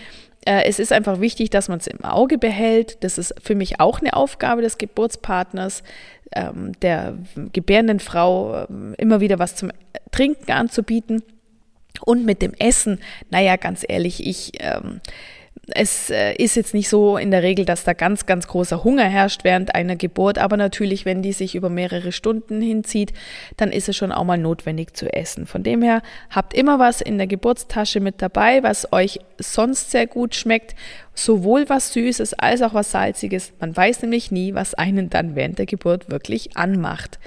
es 0.47 0.79
ist 0.79 0.93
einfach 0.93 1.19
wichtig, 1.19 1.49
dass 1.49 1.67
man 1.67 1.79
es 1.79 1.87
im 1.87 2.03
Auge 2.03 2.37
behält. 2.37 3.03
Das 3.03 3.17
ist 3.17 3.35
für 3.41 3.55
mich 3.55 3.79
auch 3.79 3.99
eine 3.99 4.13
Aufgabe 4.13 4.61
des 4.61 4.77
Geburtspartners, 4.77 5.83
ähm, 6.33 6.71
der 6.81 7.17
gebärenden 7.53 7.99
Frau 7.99 8.65
ähm, 8.69 8.95
immer 8.97 9.19
wieder 9.19 9.39
was 9.39 9.55
zum 9.55 9.71
Trinken 10.11 10.51
anzubieten. 10.51 11.23
Und 12.05 12.25
mit 12.25 12.41
dem 12.41 12.53
Essen, 12.53 12.99
naja, 13.31 13.55
ganz 13.55 13.83
ehrlich, 13.87 14.25
ich, 14.25 14.51
ähm, 14.59 15.01
es 15.67 16.09
äh, 16.09 16.33
ist 16.35 16.55
jetzt 16.55 16.73
nicht 16.73 16.89
so 16.89 17.17
in 17.17 17.31
der 17.31 17.43
Regel, 17.43 17.65
dass 17.65 17.83
da 17.83 17.93
ganz, 17.93 18.25
ganz 18.25 18.47
großer 18.47 18.83
Hunger 18.83 19.05
herrscht 19.05 19.43
während 19.43 19.75
einer 19.75 19.95
Geburt, 19.95 20.37
aber 20.37 20.57
natürlich, 20.57 21.05
wenn 21.05 21.21
die 21.21 21.33
sich 21.33 21.55
über 21.55 21.69
mehrere 21.69 22.11
Stunden 22.11 22.61
hinzieht, 22.61 23.13
dann 23.57 23.71
ist 23.71 23.89
es 23.89 23.95
schon 23.95 24.11
auch 24.11 24.23
mal 24.23 24.37
notwendig 24.37 24.95
zu 24.95 25.11
essen. 25.11 25.45
Von 25.45 25.63
dem 25.63 25.81
her, 25.81 26.01
habt 26.29 26.53
immer 26.53 26.79
was 26.79 27.01
in 27.01 27.17
der 27.17 27.27
Geburtstasche 27.27 27.99
mit 27.99 28.21
dabei, 28.21 28.63
was 28.63 28.91
euch 28.91 29.19
sonst 29.37 29.91
sehr 29.91 30.07
gut 30.07 30.35
schmeckt, 30.35 30.75
sowohl 31.13 31.69
was 31.69 31.93
Süßes 31.93 32.33
als 32.35 32.61
auch 32.61 32.73
was 32.73 32.91
Salziges. 32.91 33.53
Man 33.59 33.75
weiß 33.75 34.01
nämlich 34.03 34.31
nie, 34.31 34.53
was 34.53 34.73
einen 34.73 35.09
dann 35.09 35.35
während 35.35 35.59
der 35.59 35.65
Geburt 35.65 36.09
wirklich 36.09 36.55
anmacht. 36.57 37.19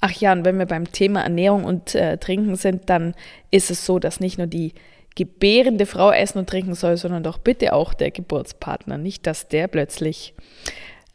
Ach 0.00 0.12
ja, 0.12 0.32
und 0.32 0.44
wenn 0.44 0.58
wir 0.58 0.66
beim 0.66 0.92
Thema 0.92 1.22
Ernährung 1.22 1.64
und 1.64 1.94
äh, 1.94 2.18
Trinken 2.18 2.54
sind, 2.54 2.88
dann 2.88 3.14
ist 3.50 3.70
es 3.70 3.84
so, 3.84 3.98
dass 3.98 4.20
nicht 4.20 4.38
nur 4.38 4.46
die 4.46 4.74
gebärende 5.18 5.84
Frau 5.84 6.12
essen 6.12 6.38
und 6.38 6.48
trinken 6.48 6.76
soll, 6.76 6.96
sondern 6.96 7.24
doch 7.24 7.38
bitte 7.38 7.72
auch 7.72 7.92
der 7.92 8.12
Geburtspartner. 8.12 8.98
Nicht, 8.98 9.26
dass 9.26 9.48
der 9.48 9.66
plötzlich, 9.66 10.32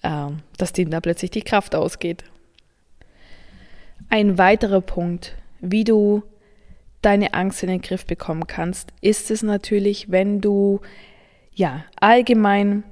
äh, 0.01 0.27
dass 0.57 0.73
dem 0.73 0.89
da 0.89 0.99
plötzlich 0.99 1.31
die 1.31 1.41
Kraft 1.41 1.73
ausgeht. 1.73 2.25
Ein 4.09 4.37
weiterer 4.37 4.81
Punkt, 4.81 5.37
wie 5.61 5.85
du 5.85 6.21
deine 7.01 7.33
Angst 7.33 7.63
in 7.63 7.69
den 7.69 7.81
Griff 7.81 8.05
bekommen 8.05 8.45
kannst, 8.45 8.91
ist 8.99 9.31
es 9.31 9.41
natürlich, 9.41 10.11
wenn 10.11 10.41
du 10.41 10.81
ja 11.53 11.85
allgemein 11.95 12.83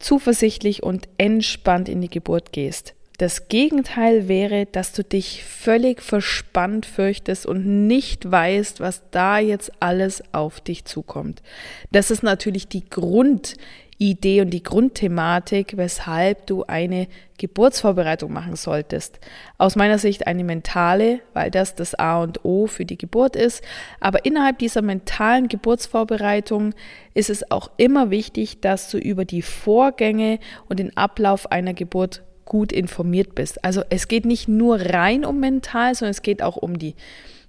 zuversichtlich 0.00 0.82
und 0.82 1.08
entspannt 1.18 1.88
in 1.88 2.00
die 2.00 2.10
Geburt 2.10 2.52
gehst. 2.52 2.95
Das 3.18 3.48
Gegenteil 3.48 4.28
wäre, 4.28 4.66
dass 4.66 4.92
du 4.92 5.02
dich 5.02 5.42
völlig 5.42 6.02
verspannt 6.02 6.84
fürchtest 6.84 7.46
und 7.46 7.86
nicht 7.86 8.30
weißt, 8.30 8.80
was 8.80 9.04
da 9.10 9.38
jetzt 9.38 9.72
alles 9.80 10.22
auf 10.32 10.60
dich 10.60 10.84
zukommt. 10.84 11.42
Das 11.90 12.10
ist 12.10 12.22
natürlich 12.22 12.68
die 12.68 12.84
Grundidee 12.90 14.42
und 14.42 14.50
die 14.50 14.62
Grundthematik, 14.62 15.78
weshalb 15.78 16.46
du 16.46 16.64
eine 16.64 17.08
Geburtsvorbereitung 17.38 18.34
machen 18.34 18.54
solltest. 18.54 19.18
Aus 19.56 19.76
meiner 19.76 19.98
Sicht 19.98 20.26
eine 20.26 20.44
mentale, 20.44 21.20
weil 21.32 21.50
das 21.50 21.74
das 21.74 21.94
A 21.94 22.22
und 22.22 22.44
O 22.44 22.66
für 22.66 22.84
die 22.84 22.98
Geburt 22.98 23.34
ist. 23.34 23.64
Aber 23.98 24.26
innerhalb 24.26 24.58
dieser 24.58 24.82
mentalen 24.82 25.48
Geburtsvorbereitung 25.48 26.74
ist 27.14 27.30
es 27.30 27.50
auch 27.50 27.70
immer 27.78 28.10
wichtig, 28.10 28.60
dass 28.60 28.90
du 28.90 28.98
über 28.98 29.24
die 29.24 29.42
Vorgänge 29.42 30.38
und 30.68 30.80
den 30.80 30.94
Ablauf 30.98 31.50
einer 31.50 31.72
Geburt 31.72 32.22
gut 32.46 32.72
informiert 32.72 33.34
bist. 33.34 33.62
Also 33.62 33.82
es 33.90 34.08
geht 34.08 34.24
nicht 34.24 34.48
nur 34.48 34.80
rein 34.80 35.26
um 35.26 35.38
mental, 35.38 35.94
sondern 35.94 36.12
es 36.12 36.22
geht 36.22 36.42
auch 36.42 36.56
um 36.56 36.78
die 36.78 36.94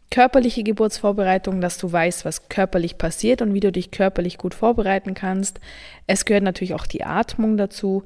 körperliche 0.10 0.64
Geburtsvorbereitung, 0.64 1.62
dass 1.62 1.78
du 1.78 1.92
weißt, 1.92 2.26
was 2.26 2.50
körperlich 2.50 2.98
passiert 2.98 3.42
und 3.42 3.54
wie 3.54 3.60
du 3.60 3.72
dich 3.72 3.92
körperlich 3.92 4.38
gut 4.38 4.54
vorbereiten 4.54 5.14
kannst. 5.14 5.60
Es 6.06 6.26
gehört 6.26 6.44
natürlich 6.44 6.74
auch 6.74 6.86
die 6.86 7.04
Atmung 7.04 7.58
dazu, 7.58 8.04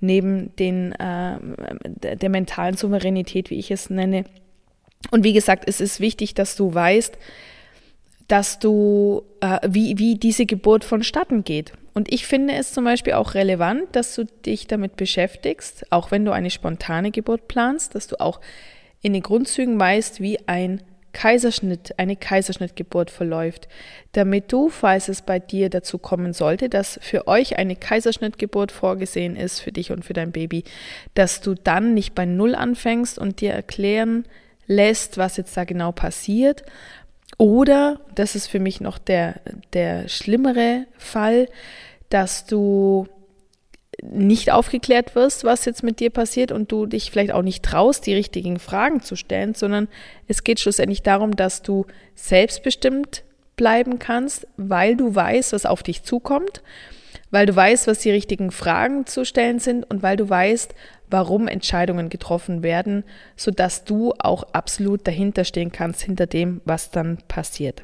neben 0.00 0.54
den, 0.56 0.92
äh, 0.92 1.38
der 2.16 2.28
mentalen 2.28 2.76
Souveränität, 2.76 3.50
wie 3.50 3.58
ich 3.58 3.70
es 3.70 3.88
nenne. 3.88 4.24
Und 5.10 5.24
wie 5.24 5.32
gesagt, 5.32 5.64
es 5.66 5.80
ist 5.80 6.00
wichtig, 6.00 6.34
dass 6.34 6.56
du 6.56 6.74
weißt, 6.74 7.16
dass 8.28 8.58
du, 8.58 9.22
äh, 9.40 9.58
wie, 9.68 9.98
wie 9.98 10.16
diese 10.16 10.46
Geburt 10.46 10.84
vonstatten 10.84 11.44
geht. 11.44 11.72
Und 11.92 12.12
ich 12.12 12.26
finde 12.26 12.54
es 12.54 12.72
zum 12.72 12.84
Beispiel 12.84 13.12
auch 13.12 13.34
relevant, 13.34 13.84
dass 13.92 14.14
du 14.14 14.24
dich 14.24 14.66
damit 14.66 14.96
beschäftigst, 14.96 15.92
auch 15.92 16.10
wenn 16.10 16.24
du 16.24 16.32
eine 16.32 16.50
spontane 16.50 17.10
Geburt 17.10 17.46
planst, 17.46 17.94
dass 17.94 18.08
du 18.08 18.18
auch 18.20 18.40
in 19.00 19.12
den 19.12 19.22
Grundzügen 19.22 19.78
weißt, 19.78 20.20
wie 20.20 20.38
ein 20.48 20.82
Kaiserschnitt, 21.14 21.98
eine 21.98 22.16
Kaiserschnittgeburt 22.16 23.10
verläuft, 23.10 23.68
damit 24.12 24.52
du, 24.52 24.68
falls 24.68 25.08
es 25.08 25.22
bei 25.22 25.38
dir 25.38 25.70
dazu 25.70 25.96
kommen 25.96 26.32
sollte, 26.32 26.68
dass 26.68 26.98
für 27.00 27.28
euch 27.28 27.56
eine 27.56 27.76
Kaiserschnittgeburt 27.76 28.72
vorgesehen 28.72 29.36
ist, 29.36 29.60
für 29.60 29.72
dich 29.72 29.92
und 29.92 30.04
für 30.04 30.12
dein 30.12 30.32
Baby, 30.32 30.64
dass 31.14 31.40
du 31.40 31.54
dann 31.54 31.94
nicht 31.94 32.14
bei 32.14 32.26
Null 32.26 32.54
anfängst 32.54 33.18
und 33.18 33.40
dir 33.40 33.52
erklären 33.52 34.24
lässt, 34.66 35.16
was 35.16 35.36
jetzt 35.36 35.56
da 35.56 35.64
genau 35.64 35.92
passiert. 35.92 36.64
Oder, 37.38 38.00
das 38.14 38.34
ist 38.34 38.46
für 38.46 38.60
mich 38.60 38.80
noch 38.80 38.98
der, 38.98 39.40
der 39.72 40.08
schlimmere 40.08 40.86
Fall, 40.96 41.48
dass 42.08 42.46
du 42.46 43.08
nicht 44.02 44.50
aufgeklärt 44.50 45.14
wirst, 45.14 45.44
was 45.44 45.64
jetzt 45.64 45.82
mit 45.82 46.00
dir 46.00 46.10
passiert 46.10 46.52
und 46.52 46.70
du 46.70 46.86
dich 46.86 47.10
vielleicht 47.10 47.32
auch 47.32 47.42
nicht 47.42 47.64
traust, 47.64 48.06
die 48.06 48.14
richtigen 48.14 48.58
Fragen 48.58 49.00
zu 49.00 49.16
stellen, 49.16 49.54
sondern 49.54 49.88
es 50.28 50.44
geht 50.44 50.60
schlussendlich 50.60 51.02
darum, 51.02 51.36
dass 51.36 51.62
du 51.62 51.86
selbstbestimmt 52.14 53.24
bleiben 53.56 53.98
kannst, 53.98 54.46
weil 54.56 54.96
du 54.96 55.14
weißt, 55.14 55.52
was 55.52 55.66
auf 55.66 55.82
dich 55.82 56.02
zukommt, 56.02 56.62
weil 57.34 57.46
du 57.46 57.56
weißt, 57.56 57.88
was 57.88 57.98
die 57.98 58.12
richtigen 58.12 58.52
Fragen 58.52 59.06
zu 59.06 59.24
stellen 59.24 59.58
sind 59.58 59.90
und 59.90 60.04
weil 60.04 60.16
du 60.16 60.30
weißt, 60.30 60.72
warum 61.10 61.48
Entscheidungen 61.48 62.08
getroffen 62.08 62.62
werden, 62.62 63.02
sodass 63.34 63.82
du 63.82 64.12
auch 64.20 64.44
absolut 64.52 65.04
dahinter 65.04 65.42
stehen 65.42 65.72
kannst, 65.72 66.02
hinter 66.02 66.28
dem, 66.28 66.60
was 66.64 66.92
dann 66.92 67.18
passiert. 67.26 67.82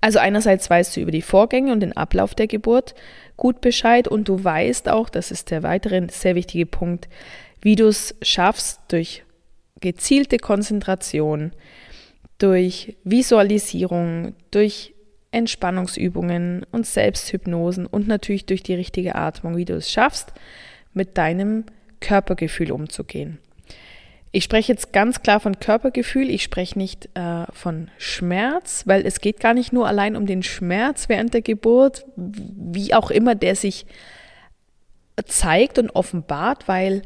Also 0.00 0.20
einerseits 0.20 0.70
weißt 0.70 0.96
du 0.96 1.00
über 1.00 1.10
die 1.10 1.22
Vorgänge 1.22 1.72
und 1.72 1.80
den 1.80 1.96
Ablauf 1.96 2.36
der 2.36 2.46
Geburt 2.46 2.94
gut 3.36 3.60
Bescheid 3.60 4.06
und 4.06 4.28
du 4.28 4.44
weißt 4.44 4.88
auch, 4.88 5.08
das 5.08 5.32
ist 5.32 5.50
der 5.50 5.64
weitere 5.64 6.06
sehr 6.08 6.36
wichtige 6.36 6.66
Punkt, 6.66 7.08
wie 7.62 7.74
du 7.74 7.88
es 7.88 8.14
schaffst 8.22 8.78
durch 8.86 9.24
gezielte 9.80 10.36
Konzentration, 10.36 11.50
durch 12.38 12.96
Visualisierung, 13.02 14.36
durch 14.52 14.94
Entspannungsübungen 15.30 16.64
und 16.70 16.86
Selbsthypnosen 16.86 17.86
und 17.86 18.08
natürlich 18.08 18.46
durch 18.46 18.62
die 18.62 18.74
richtige 18.74 19.14
Atmung, 19.14 19.56
wie 19.56 19.64
du 19.64 19.74
es 19.74 19.90
schaffst, 19.90 20.32
mit 20.94 21.18
deinem 21.18 21.64
Körpergefühl 22.00 22.72
umzugehen. 22.72 23.38
Ich 24.30 24.44
spreche 24.44 24.72
jetzt 24.72 24.92
ganz 24.92 25.22
klar 25.22 25.40
von 25.40 25.58
Körpergefühl, 25.58 26.28
ich 26.28 26.42
spreche 26.42 26.78
nicht 26.78 27.08
äh, 27.14 27.44
von 27.52 27.90
Schmerz, 27.96 28.82
weil 28.86 29.06
es 29.06 29.20
geht 29.20 29.40
gar 29.40 29.54
nicht 29.54 29.72
nur 29.72 29.88
allein 29.88 30.16
um 30.16 30.26
den 30.26 30.42
Schmerz 30.42 31.08
während 31.08 31.32
der 31.32 31.40
Geburt, 31.40 32.04
wie 32.16 32.92
auch 32.92 33.10
immer 33.10 33.34
der 33.34 33.56
sich 33.56 33.86
zeigt 35.24 35.78
und 35.78 35.90
offenbart, 35.90 36.68
weil 36.68 37.02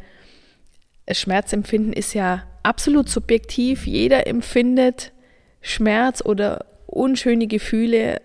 Schmerzempfinden 1.10 1.92
ist 1.92 2.14
ja 2.14 2.44
absolut 2.62 3.08
subjektiv. 3.08 3.86
Jeder 3.86 4.26
empfindet 4.26 5.12
Schmerz 5.60 6.22
oder 6.24 6.66
unschöne 6.92 7.46
Gefühle 7.46 8.20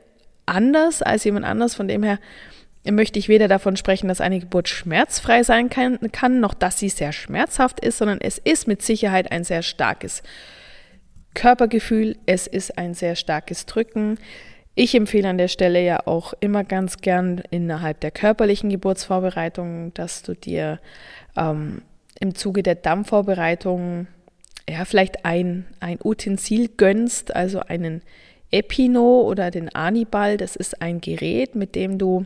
anders 0.46 1.02
als 1.02 1.24
jemand 1.24 1.46
anders. 1.46 1.76
Von 1.76 1.88
dem 1.88 2.04
her 2.04 2.20
möchte 2.90 3.20
ich 3.20 3.30
weder 3.30 3.48
davon 3.48 3.78
sprechen, 3.78 4.08
dass 4.08 4.22
eine 4.22 4.40
Geburt 4.40 4.70
schmerzfrei 4.70 5.44
sein 5.44 5.70
kann, 5.70 6.00
kann, 6.12 6.40
noch 6.40 6.54
dass 6.54 6.80
sie 6.80 6.90
sehr 6.90 7.12
schmerzhaft 7.12 7.80
ist, 7.80 7.98
sondern 7.98 8.20
es 8.22 8.38
ist 8.38 8.68
mit 8.68 8.82
Sicherheit 8.82 9.32
ein 9.32 9.44
sehr 9.44 9.62
starkes 9.62 10.24
Körpergefühl, 11.34 12.18
es 12.26 12.48
ist 12.48 12.78
ein 12.78 12.94
sehr 12.94 13.16
starkes 13.16 13.66
Drücken. 13.66 14.18
Ich 14.74 14.96
empfehle 14.96 15.30
an 15.30 15.38
der 15.38 15.48
Stelle 15.48 15.84
ja 15.84 16.06
auch 16.06 16.34
immer 16.40 16.64
ganz 16.64 16.98
gern 16.98 17.42
innerhalb 17.50 18.00
der 18.02 18.12
körperlichen 18.12 18.70
Geburtsvorbereitung, 18.70 19.94
dass 19.94 20.24
du 20.24 20.36
dir 20.36 20.80
ähm, 21.36 21.82
im 22.20 22.36
Zuge 22.36 22.64
der 22.64 22.76
Dammvorbereitung 22.76 24.08
ja 24.70 24.86
vielleicht 24.86 25.26
ein, 25.26 25.66
ein 25.80 26.00
Utensil 26.04 26.70
gönnst, 26.70 27.36
also 27.36 27.60
einen 27.60 28.02
Epino 28.52 29.22
oder 29.22 29.52
den 29.52 29.74
Anibal. 29.74 30.38
Das 30.38 30.56
ist 30.56 30.82
ein 30.82 31.02
Gerät, 31.02 31.56
mit 31.56 31.76
dem 31.76 31.98
du 31.98 32.26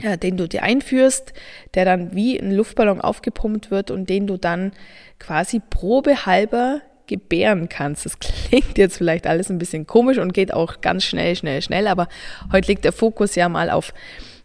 ja, 0.00 0.16
den 0.16 0.36
du 0.36 0.46
dir 0.48 0.62
einführst, 0.62 1.32
der 1.74 1.84
dann 1.84 2.14
wie 2.14 2.38
ein 2.38 2.52
Luftballon 2.52 3.00
aufgepumpt 3.00 3.72
wird 3.72 3.90
und 3.90 4.08
den 4.08 4.28
du 4.28 4.36
dann 4.36 4.72
quasi 5.18 5.60
probehalber 5.60 6.82
gebären 7.06 7.68
kannst. 7.68 8.04
Das 8.04 8.18
klingt 8.20 8.78
jetzt 8.78 8.98
vielleicht 8.98 9.26
alles 9.26 9.50
ein 9.50 9.58
bisschen 9.58 9.86
komisch 9.86 10.18
und 10.18 10.34
geht 10.34 10.54
auch 10.54 10.80
ganz 10.80 11.04
schnell, 11.04 11.34
schnell, 11.34 11.62
schnell, 11.62 11.88
aber 11.88 12.08
heute 12.52 12.68
liegt 12.68 12.84
der 12.84 12.92
Fokus 12.92 13.34
ja 13.34 13.48
mal 13.48 13.70
auf, 13.70 13.92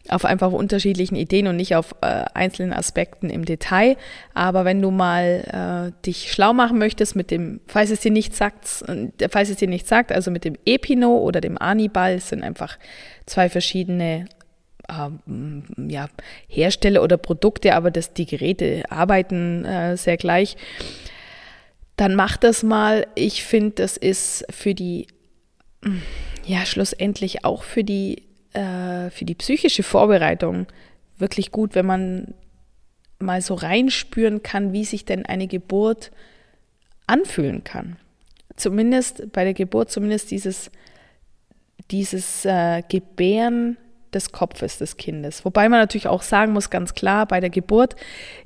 auf 0.10 0.26
einfach 0.26 0.52
unterschiedlichen 0.52 1.16
Ideen 1.16 1.48
und 1.48 1.56
nicht 1.56 1.76
auf 1.76 1.96
äh, 2.02 2.26
einzelnen 2.34 2.74
Aspekten 2.74 3.30
im 3.30 3.46
Detail. 3.46 3.96
Aber 4.34 4.66
wenn 4.66 4.82
du 4.82 4.92
mal 4.92 5.94
äh, 5.96 6.06
dich 6.06 6.32
schlau 6.32 6.54
machen 6.54 6.78
möchtest 6.78 7.16
mit 7.16 7.32
dem, 7.32 7.62
falls 7.68 7.90
es 7.90 8.02
dir 8.02 8.12
nicht 8.12 8.36
sagt, 8.36 8.84
äh, 8.88 9.30
falls 9.30 9.50
es 9.50 9.58
dir 9.58 9.70
nicht 9.70 9.88
sagt, 9.88 10.12
also 10.12 10.30
mit 10.30 10.44
dem 10.44 10.58
Epino 10.66 11.18
oder 11.20 11.40
dem 11.40 11.58
Anibal, 11.58 12.20
sind 12.20 12.44
einfach 12.44 12.78
zwei 13.26 13.48
verschiedene 13.48 14.26
ähm, 14.90 15.64
ja, 15.88 16.08
Hersteller 16.48 17.02
oder 17.02 17.18
Produkte, 17.18 17.74
aber 17.74 17.90
das, 17.90 18.14
die 18.14 18.26
Geräte 18.26 18.84
arbeiten 18.90 19.64
äh, 19.64 19.96
sehr 19.96 20.18
gleich, 20.18 20.58
dann 21.96 22.16
mach 22.16 22.38
das 22.38 22.64
mal. 22.64 23.08
Ich 23.16 23.44
finde, 23.44 23.72
das 23.76 23.96
ist 23.96 24.46
für 24.50 24.74
die, 24.74 25.08
ja, 26.46 26.66
schlussendlich 26.66 27.46
auch 27.46 27.64
für 27.64 27.84
die, 27.84 28.24
äh, 28.54 29.10
für 29.10 29.26
die 29.26 29.36
psychische 29.36 29.84
Vorbereitung 29.84 30.68
wirklich 31.18 31.52
gut, 31.52 31.76
wenn 31.76 31.86
man 31.86 32.34
mal 33.20 33.42
so 33.42 33.54
reinspüren 33.54 34.44
kann, 34.44 34.74
wie 34.74 34.86
sich 34.86 35.06
denn 35.06 35.26
eine 35.26 35.48
Geburt 35.48 36.12
anfühlen 37.08 37.64
kann. 37.64 37.98
zumindest 38.56 39.32
bei 39.32 39.44
der 39.44 39.54
Geburt, 39.54 39.90
zumindest 39.90 40.30
dieses, 40.30 40.70
dieses 41.90 42.46
äh, 42.46 42.84
Gebären 42.88 43.78
des 44.14 44.32
Kopfes 44.32 44.78
des 44.78 44.98
Kindes. 44.98 45.44
Wobei 45.44 45.70
man 45.70 45.80
natürlich 45.80 46.08
auch 46.08 46.22
sagen 46.22 46.54
muss, 46.54 46.70
ganz 46.70 46.94
klar, 46.94 47.26
bei 47.26 47.40
der 47.40 47.50
Geburt 47.50 47.96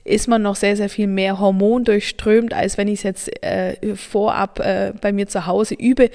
ist 0.04 0.28
man 0.28 0.42
noch 0.42 0.56
sehr, 0.56 0.78
sehr 0.78 0.90
viel 0.90 1.08
mehr 1.08 1.40
Hormon 1.40 1.84
durchströmt, 1.84 2.54
als 2.54 2.78
wenn 2.78 2.88
ich 2.88 3.00
es 3.00 3.04
jetzt 3.04 3.44
äh, 3.44 3.96
vorab 3.96 4.60
äh, 4.60 4.94
bei 5.02 5.12
mir 5.12 5.28
zu 5.28 5.46
Hause 5.46 5.76
übe. 5.76 6.10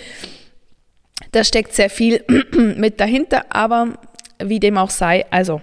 Da 1.30 1.44
steckt 1.44 1.72
sehr 1.72 1.90
viel 1.90 2.24
mit 2.76 3.00
dahinter, 3.00 3.46
aber 3.50 3.98
wie 4.38 4.61
dem 4.61 4.76
auch 4.76 4.90
sei, 4.90 5.24
also 5.30 5.61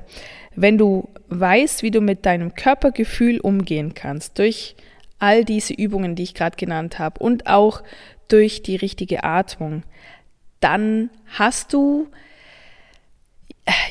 wenn 0.56 0.78
du 0.78 1.10
weißt, 1.28 1.84
wie 1.84 1.92
du 1.92 2.02
mit 2.02 2.26
deinem 2.26 2.56
Körpergefühl 2.56 3.40
umgehen 3.40 3.94
kannst, 3.94 4.40
durch 4.40 4.76
all 5.20 5.44
diese 5.44 5.74
Übungen, 5.74 6.16
die 6.16 6.24
ich 6.24 6.34
gerade 6.34 6.58
genannt 6.58 6.98
habe 6.98 7.20
und 7.20 7.48
auch 7.48 7.84
durch 8.30 8.64
die 8.64 8.76
richtige 8.76 9.24
Atmung, 9.24 9.84
dann 10.60 11.10
hast 11.28 11.74
du 11.74 12.08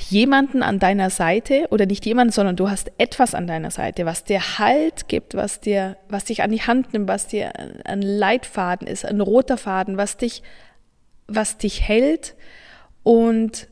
jemanden 0.08 0.62
an 0.62 0.78
deiner 0.78 1.10
Seite 1.10 1.66
oder 1.70 1.86
nicht 1.86 2.04
jemanden, 2.06 2.32
sondern 2.32 2.56
du 2.56 2.70
hast 2.70 2.90
etwas 2.98 3.34
an 3.34 3.46
deiner 3.46 3.70
Seite, 3.70 4.06
was 4.06 4.24
dir 4.24 4.58
Halt 4.58 5.08
gibt, 5.08 5.34
was 5.34 5.60
dir, 5.60 5.96
was 6.08 6.24
dich 6.24 6.42
an 6.42 6.50
die 6.50 6.62
Hand 6.62 6.92
nimmt, 6.92 7.08
was 7.08 7.26
dir 7.26 7.52
ein 7.84 8.02
Leitfaden 8.02 8.86
ist, 8.86 9.04
ein 9.04 9.20
roter 9.20 9.56
Faden, 9.56 9.96
was 9.96 10.16
dich, 10.16 10.42
was 11.28 11.58
dich 11.58 11.82
hält 11.82 12.34
und 13.02 13.68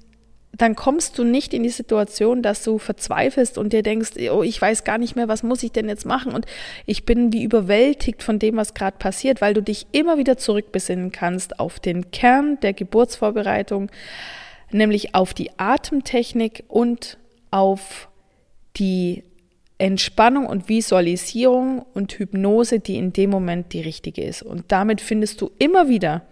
dann 0.53 0.75
kommst 0.75 1.19
du 1.19 1.25
nicht 1.25 1.53
in 1.53 1.62
die 1.62 1.69
Situation, 1.69 2.42
dass 2.42 2.62
du 2.64 2.79
verzweifelst 2.79 3.59
und 3.59 3.73
dir 3.73 3.83
denkst, 3.83 4.12
oh, 4.31 4.42
ich 4.42 4.61
weiß 4.61 4.85
gar 4.85 4.97
nicht 4.97 5.16
mehr, 5.16 5.29
was 5.29 5.42
muss 5.42 5.62
ich 5.62 5.73
denn 5.73 5.88
jetzt 5.88 6.07
machen 6.07 6.33
und 6.33 6.47
ich 6.87 7.05
bin 7.05 7.33
wie 7.33 7.42
überwältigt 7.42 8.23
von 8.23 8.38
dem, 8.38 8.57
was 8.57 8.75
gerade 8.75 8.97
passiert, 8.97 9.40
weil 9.40 9.55
du 9.55 9.62
dich 9.62 9.87
immer 9.92 10.16
wieder 10.16 10.38
zurückbesinnen 10.38 11.12
kannst 11.12 11.61
auf 11.61 11.79
den 11.79 12.11
Kern 12.11 12.59
der 12.61 12.73
Geburtsvorbereitung, 12.73 13.90
nämlich 14.71 15.14
auf 15.14 15.35
die 15.35 15.51
Atemtechnik 15.59 16.64
und 16.69 17.19
auf 17.51 18.09
die 18.77 19.25
Entspannung 19.79 20.47
und 20.47 20.71
Visualisierung 20.71 21.85
und 21.92 22.12
Hypnose, 22.12 22.81
die 22.81 22.97
in 22.97 23.12
dem 23.12 23.29
Moment 23.29 23.75
die 23.75 23.83
richtige 23.83 24.25
ist. 24.25 24.42
Und 24.42 24.64
damit 24.69 25.03
findest 25.03 25.40
du 25.42 25.51
immer 25.59 25.88
wieder 25.88 26.23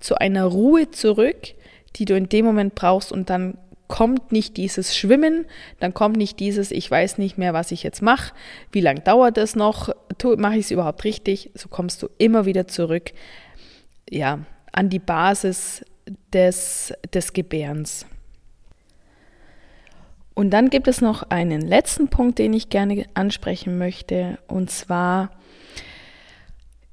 zu 0.00 0.16
einer 0.16 0.44
Ruhe 0.44 0.90
zurück, 0.90 1.54
die 1.96 2.04
du 2.04 2.16
in 2.16 2.28
dem 2.28 2.44
Moment 2.44 2.74
brauchst. 2.74 3.12
Und 3.12 3.30
dann 3.30 3.58
kommt 3.88 4.32
nicht 4.32 4.56
dieses 4.56 4.96
Schwimmen, 4.96 5.46
dann 5.80 5.94
kommt 5.94 6.16
nicht 6.16 6.38
dieses, 6.38 6.70
ich 6.70 6.88
weiß 6.90 7.18
nicht 7.18 7.38
mehr, 7.38 7.54
was 7.54 7.72
ich 7.72 7.82
jetzt 7.82 8.02
mache, 8.02 8.34
wie 8.70 8.80
lange 8.80 9.00
dauert 9.00 9.36
das 9.36 9.56
noch, 9.56 9.88
mache 10.36 10.54
ich 10.54 10.66
es 10.66 10.70
überhaupt 10.70 11.04
richtig, 11.04 11.50
so 11.54 11.68
kommst 11.68 12.02
du 12.02 12.08
immer 12.18 12.44
wieder 12.44 12.68
zurück, 12.68 13.12
ja, 14.08 14.40
an 14.72 14.90
die 14.90 14.98
Basis 14.98 15.84
des, 16.32 16.92
des 17.12 17.32
Gebärens. 17.32 18.06
Und 20.34 20.50
dann 20.50 20.70
gibt 20.70 20.86
es 20.86 21.00
noch 21.00 21.24
einen 21.30 21.62
letzten 21.62 22.08
Punkt, 22.08 22.38
den 22.38 22.52
ich 22.52 22.68
gerne 22.68 23.06
ansprechen 23.14 23.78
möchte, 23.78 24.38
und 24.46 24.70
zwar 24.70 25.30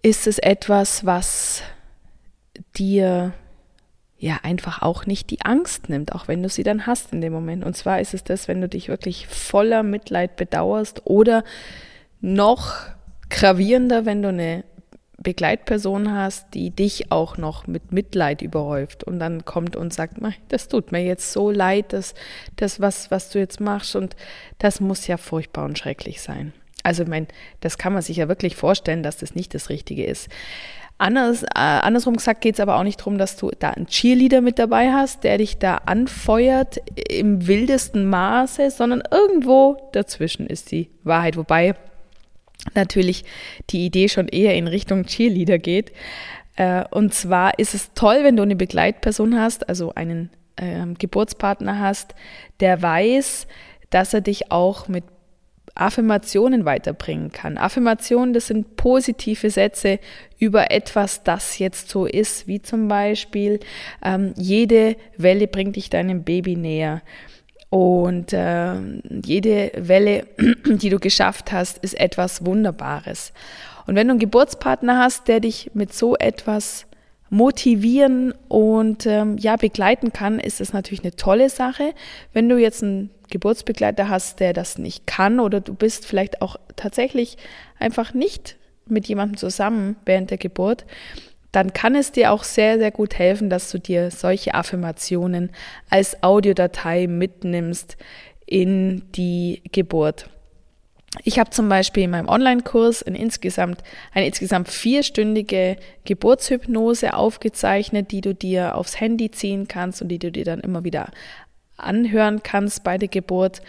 ist 0.01 0.27
es 0.27 0.39
etwas, 0.39 1.05
was 1.05 1.61
dir 2.77 3.33
ja 4.17 4.39
einfach 4.43 4.81
auch 4.81 5.05
nicht 5.05 5.29
die 5.29 5.41
Angst 5.41 5.89
nimmt, 5.89 6.13
auch 6.13 6.27
wenn 6.27 6.41
du 6.41 6.49
sie 6.49 6.63
dann 6.63 6.87
hast 6.87 7.13
in 7.13 7.21
dem 7.21 7.33
Moment. 7.33 7.63
Und 7.63 7.75
zwar 7.75 7.99
ist 7.99 8.13
es 8.13 8.23
das, 8.23 8.47
wenn 8.47 8.61
du 8.61 8.69
dich 8.69 8.87
wirklich 8.87 9.27
voller 9.27 9.83
Mitleid 9.83 10.35
bedauerst 10.35 11.01
oder 11.05 11.43
noch 12.21 12.75
gravierender, 13.29 14.05
wenn 14.05 14.21
du 14.21 14.29
eine 14.29 14.63
Begleitperson 15.17 16.13
hast, 16.13 16.53
die 16.53 16.71
dich 16.71 17.11
auch 17.11 17.37
noch 17.37 17.67
mit 17.67 17.91
Mitleid 17.91 18.41
überhäuft 18.41 19.03
und 19.03 19.19
dann 19.19 19.43
kommt 19.43 19.75
und 19.75 19.93
sagt, 19.93 20.17
das 20.49 20.67
tut 20.67 20.91
mir 20.91 21.03
jetzt 21.03 21.31
so 21.31 21.49
leid, 21.49 21.93
dass 21.93 22.13
das 22.57 22.79
was 22.79 23.11
was 23.11 23.29
du 23.29 23.39
jetzt 23.39 23.59
machst 23.59 23.95
und 23.95 24.15
das 24.59 24.79
muss 24.79 25.07
ja 25.07 25.17
furchtbar 25.17 25.65
und 25.65 25.79
schrecklich 25.79 26.21
sein. 26.21 26.53
Also 26.83 27.03
ich 27.03 27.09
meine, 27.09 27.27
das 27.61 27.79
kann 27.79 27.93
man 27.93 28.03
sich 28.03 28.17
ja 28.17 28.27
wirklich 28.27 28.55
vorstellen, 28.55 29.01
dass 29.01 29.17
das 29.17 29.33
nicht 29.33 29.55
das 29.55 29.69
Richtige 29.69 30.05
ist. 30.05 30.29
Anders, 30.97 31.43
äh, 31.43 31.47
andersrum 31.55 32.15
gesagt 32.15 32.39
geht 32.39 32.55
es 32.55 32.61
aber 32.61 32.77
auch 32.77 32.83
nicht 32.83 33.01
darum, 33.01 33.17
dass 33.17 33.35
du 33.35 33.51
da 33.59 33.71
einen 33.71 33.87
Cheerleader 33.87 34.39
mit 34.39 34.59
dabei 34.59 34.93
hast, 34.93 35.25
der 35.25 35.37
dich 35.37 35.57
da 35.57 35.75
anfeuert 35.85 36.77
im 37.09 37.47
wildesten 37.47 38.09
Maße, 38.09 38.71
sondern 38.71 39.03
irgendwo 39.11 39.89
dazwischen 39.91 40.47
ist 40.47 40.71
die 40.71 40.89
Wahrheit. 41.03 41.35
Wobei 41.35 41.75
natürlich 42.73 43.25
die 43.69 43.85
Idee 43.85 44.07
schon 44.07 44.29
eher 44.29 44.55
in 44.55 44.67
Richtung 44.67 45.05
Cheerleader 45.05 45.57
geht. 45.57 45.91
Äh, 46.55 46.85
und 46.91 47.13
zwar 47.13 47.59
ist 47.59 47.73
es 47.73 47.91
toll, 47.93 48.19
wenn 48.23 48.37
du 48.37 48.43
eine 48.43 48.55
Begleitperson 48.55 49.37
hast, 49.37 49.67
also 49.67 49.93
einen 49.95 50.29
äh, 50.55 50.85
Geburtspartner 50.97 51.79
hast, 51.79 52.15
der 52.61 52.81
weiß, 52.81 53.47
dass 53.89 54.13
er 54.13 54.21
dich 54.21 54.51
auch 54.51 54.87
mit 54.87 55.03
Affirmationen 55.75 56.63
weiterbringen 56.63 57.31
kann. 57.31 57.57
Affirmationen, 57.57 58.33
das 58.33 58.47
sind 58.47 58.77
positive 58.77 59.49
Sätze 59.49 59.99
über 60.39 60.71
etwas, 60.71 61.23
das 61.23 61.59
jetzt 61.59 61.89
so 61.89 62.05
ist, 62.05 62.47
wie 62.47 62.61
zum 62.61 62.87
Beispiel, 62.87 63.59
ähm, 64.03 64.33
jede 64.37 64.95
Welle 65.17 65.47
bringt 65.47 65.75
dich 65.75 65.89
deinem 65.89 66.23
Baby 66.23 66.55
näher. 66.55 67.01
Und 67.69 68.31
äh, 68.31 68.75
jede 69.25 69.71
Welle, 69.75 70.27
die 70.65 70.89
du 70.89 70.99
geschafft 70.99 71.51
hast, 71.51 71.79
ist 71.79 71.99
etwas 71.99 72.45
Wunderbares. 72.45 73.33
Und 73.85 73.95
wenn 73.95 74.07
du 74.07 74.11
einen 74.11 74.19
Geburtspartner 74.19 74.97
hast, 74.97 75.27
der 75.27 75.41
dich 75.41 75.71
mit 75.73 75.93
so 75.93 76.15
etwas 76.15 76.85
motivieren 77.29 78.33
und 78.47 79.05
ähm, 79.05 79.37
ja 79.37 79.55
begleiten 79.55 80.13
kann, 80.13 80.39
ist 80.39 80.59
das 80.59 80.73
natürlich 80.73 81.03
eine 81.03 81.15
tolle 81.15 81.49
Sache. 81.49 81.93
Wenn 82.33 82.49
du 82.49 82.57
jetzt 82.57 82.83
einen 82.83 83.09
Geburtsbegleiter 83.29 84.09
hast, 84.09 84.39
der 84.39 84.53
das 84.53 84.77
nicht 84.77 85.07
kann 85.07 85.39
oder 85.39 85.59
du 85.59 85.73
bist 85.73 86.05
vielleicht 86.05 86.41
auch 86.41 86.57
tatsächlich 86.75 87.37
einfach 87.79 88.13
nicht 88.13 88.57
mit 88.87 89.07
jemandem 89.07 89.37
zusammen 89.37 89.95
während 90.05 90.29
der 90.29 90.37
Geburt, 90.37 90.85
dann 91.51 91.73
kann 91.73 91.95
es 91.95 92.11
dir 92.11 92.31
auch 92.31 92.43
sehr, 92.43 92.77
sehr 92.77 92.91
gut 92.91 93.17
helfen, 93.17 93.49
dass 93.49 93.71
du 93.71 93.79
dir 93.79 94.11
solche 94.11 94.53
Affirmationen 94.53 95.51
als 95.89 96.21
Audiodatei 96.21 97.07
mitnimmst 97.07 97.97
in 98.45 99.03
die 99.13 99.61
Geburt. 99.71 100.29
Ich 101.23 101.39
habe 101.39 101.49
zum 101.49 101.69
Beispiel 101.69 102.03
in 102.03 102.11
meinem 102.11 102.29
Online-Kurs 102.29 103.03
eine 103.03 103.17
insgesamt, 103.17 103.81
eine 104.13 104.27
insgesamt 104.27 104.69
vierstündige 104.69 105.77
Geburtshypnose 106.03 107.13
aufgezeichnet, 107.13 108.11
die 108.11 108.21
du 108.21 108.33
dir 108.33 108.75
aufs 108.75 108.99
Handy 108.99 109.31
ziehen 109.31 109.67
kannst 109.67 110.01
und 110.01 110.09
die 110.09 110.19
du 110.19 110.31
dir 110.31 110.45
dann 110.45 110.59
immer 110.59 110.83
wieder 110.83 111.11
anhören 111.77 112.43
kannst 112.43 112.83
bei 112.83 112.97
der 112.97 113.09
Geburt. 113.09 113.61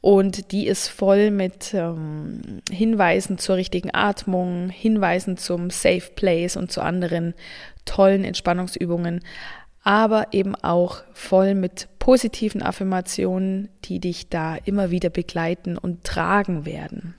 Und 0.00 0.50
die 0.50 0.66
ist 0.66 0.88
voll 0.88 1.30
mit 1.30 1.72
ähm, 1.74 2.60
Hinweisen 2.70 3.38
zur 3.38 3.54
richtigen 3.54 3.90
Atmung, 3.94 4.68
Hinweisen 4.68 5.36
zum 5.36 5.70
Safe 5.70 6.10
Place 6.16 6.56
und 6.56 6.72
zu 6.72 6.80
anderen 6.80 7.34
tollen 7.84 8.24
Entspannungsübungen, 8.24 9.20
aber 9.82 10.28
eben 10.32 10.54
auch 10.54 11.02
voll 11.12 11.54
mit 11.54 11.88
positiven 11.98 12.62
Affirmationen, 12.62 13.68
die 13.84 14.00
dich 14.00 14.28
da 14.28 14.56
immer 14.56 14.90
wieder 14.90 15.10
begleiten 15.10 15.76
und 15.76 16.04
tragen 16.04 16.64
werden. 16.64 17.14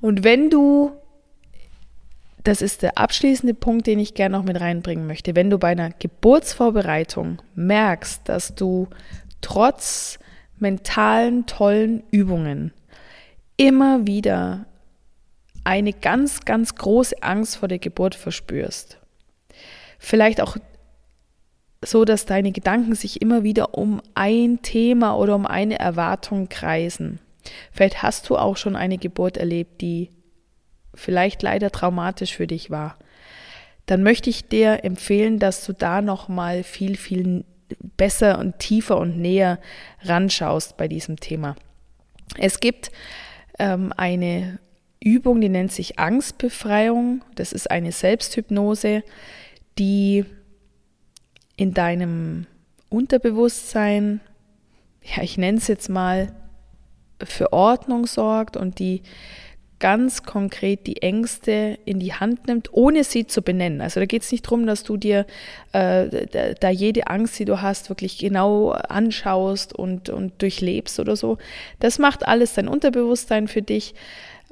Und 0.00 0.24
wenn 0.24 0.50
du, 0.50 0.92
das 2.42 2.62
ist 2.62 2.82
der 2.82 2.98
abschließende 2.98 3.54
Punkt, 3.54 3.86
den 3.86 3.98
ich 3.98 4.14
gerne 4.14 4.36
noch 4.36 4.44
mit 4.44 4.60
reinbringen 4.60 5.06
möchte, 5.06 5.34
wenn 5.34 5.50
du 5.50 5.58
bei 5.58 5.68
einer 5.68 5.90
Geburtsvorbereitung 5.90 7.42
merkst, 7.54 8.28
dass 8.28 8.54
du 8.54 8.88
trotz 9.40 10.18
mentalen 10.58 11.46
tollen 11.46 12.02
Übungen 12.10 12.72
immer 13.56 14.06
wieder 14.06 14.66
eine 15.64 15.92
ganz, 15.92 16.44
ganz 16.44 16.74
große 16.74 17.22
Angst 17.22 17.56
vor 17.56 17.68
der 17.68 17.78
Geburt 17.78 18.14
verspürst. 18.14 18.98
Vielleicht 19.98 20.40
auch 20.40 20.56
so, 21.90 22.04
dass 22.04 22.24
deine 22.24 22.52
Gedanken 22.52 22.94
sich 22.94 23.20
immer 23.20 23.42
wieder 23.42 23.74
um 23.74 24.00
ein 24.14 24.62
Thema 24.62 25.16
oder 25.16 25.34
um 25.34 25.46
eine 25.46 25.78
Erwartung 25.78 26.48
kreisen. 26.48 27.18
Vielleicht 27.72 28.02
hast 28.02 28.28
du 28.28 28.36
auch 28.36 28.56
schon 28.56 28.76
eine 28.76 28.98
Geburt 28.98 29.36
erlebt, 29.36 29.80
die 29.80 30.10
vielleicht 30.94 31.42
leider 31.42 31.70
traumatisch 31.70 32.34
für 32.36 32.46
dich 32.46 32.70
war. 32.70 32.96
Dann 33.86 34.02
möchte 34.02 34.30
ich 34.30 34.48
dir 34.48 34.84
empfehlen, 34.84 35.38
dass 35.38 35.64
du 35.64 35.72
da 35.72 36.00
noch 36.02 36.28
mal 36.28 36.62
viel 36.62 36.96
viel 36.96 37.44
besser 37.96 38.38
und 38.38 38.58
tiefer 38.58 38.98
und 38.98 39.18
näher 39.18 39.58
ranschaust 40.02 40.76
bei 40.76 40.88
diesem 40.88 41.18
Thema. 41.18 41.56
Es 42.38 42.60
gibt 42.60 42.90
ähm, 43.58 43.92
eine 43.96 44.58
Übung, 45.00 45.40
die 45.40 45.48
nennt 45.48 45.72
sich 45.72 45.98
Angstbefreiung. 45.98 47.22
Das 47.34 47.52
ist 47.52 47.70
eine 47.70 47.92
Selbsthypnose, 47.92 49.02
die 49.78 50.24
in 51.60 51.74
deinem 51.74 52.46
Unterbewusstsein, 52.88 54.22
ja, 55.02 55.22
ich 55.22 55.36
nenne 55.36 55.58
es 55.58 55.68
jetzt 55.68 55.90
mal, 55.90 56.32
für 57.22 57.52
Ordnung 57.52 58.06
sorgt 58.06 58.56
und 58.56 58.78
die 58.78 59.02
ganz 59.78 60.22
konkret 60.22 60.86
die 60.86 61.02
Ängste 61.02 61.78
in 61.84 62.00
die 62.00 62.14
Hand 62.14 62.46
nimmt, 62.46 62.72
ohne 62.72 63.04
sie 63.04 63.26
zu 63.26 63.42
benennen. 63.42 63.82
Also 63.82 64.00
da 64.00 64.06
geht 64.06 64.22
es 64.22 64.32
nicht 64.32 64.46
darum, 64.46 64.66
dass 64.66 64.84
du 64.84 64.96
dir 64.96 65.26
äh, 65.72 66.54
da 66.58 66.70
jede 66.70 67.08
Angst, 67.08 67.38
die 67.38 67.44
du 67.44 67.60
hast, 67.60 67.90
wirklich 67.90 68.16
genau 68.16 68.70
anschaust 68.70 69.74
und, 69.74 70.08
und 70.08 70.40
durchlebst 70.40 70.98
oder 70.98 71.14
so. 71.14 71.36
Das 71.78 71.98
macht 71.98 72.26
alles 72.26 72.54
dein 72.54 72.68
Unterbewusstsein 72.68 73.48
für 73.48 73.60
dich. 73.60 73.94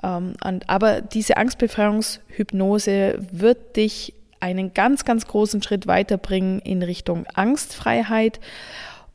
Ähm, 0.03 0.35
und, 0.45 0.69
aber 0.69 1.01
diese 1.01 1.39
Angstbefreiungshypnose 1.39 3.19
wird 3.33 3.77
dich 3.77 4.13
einen 4.41 4.75
ganz, 4.75 5.05
ganz 5.05 5.27
großen 5.27 5.63
Schritt 5.63 5.87
weiterbringen 5.87 6.61
in 6.61 6.83
Richtung 6.83 7.27
Angstfreiheit. 7.35 8.41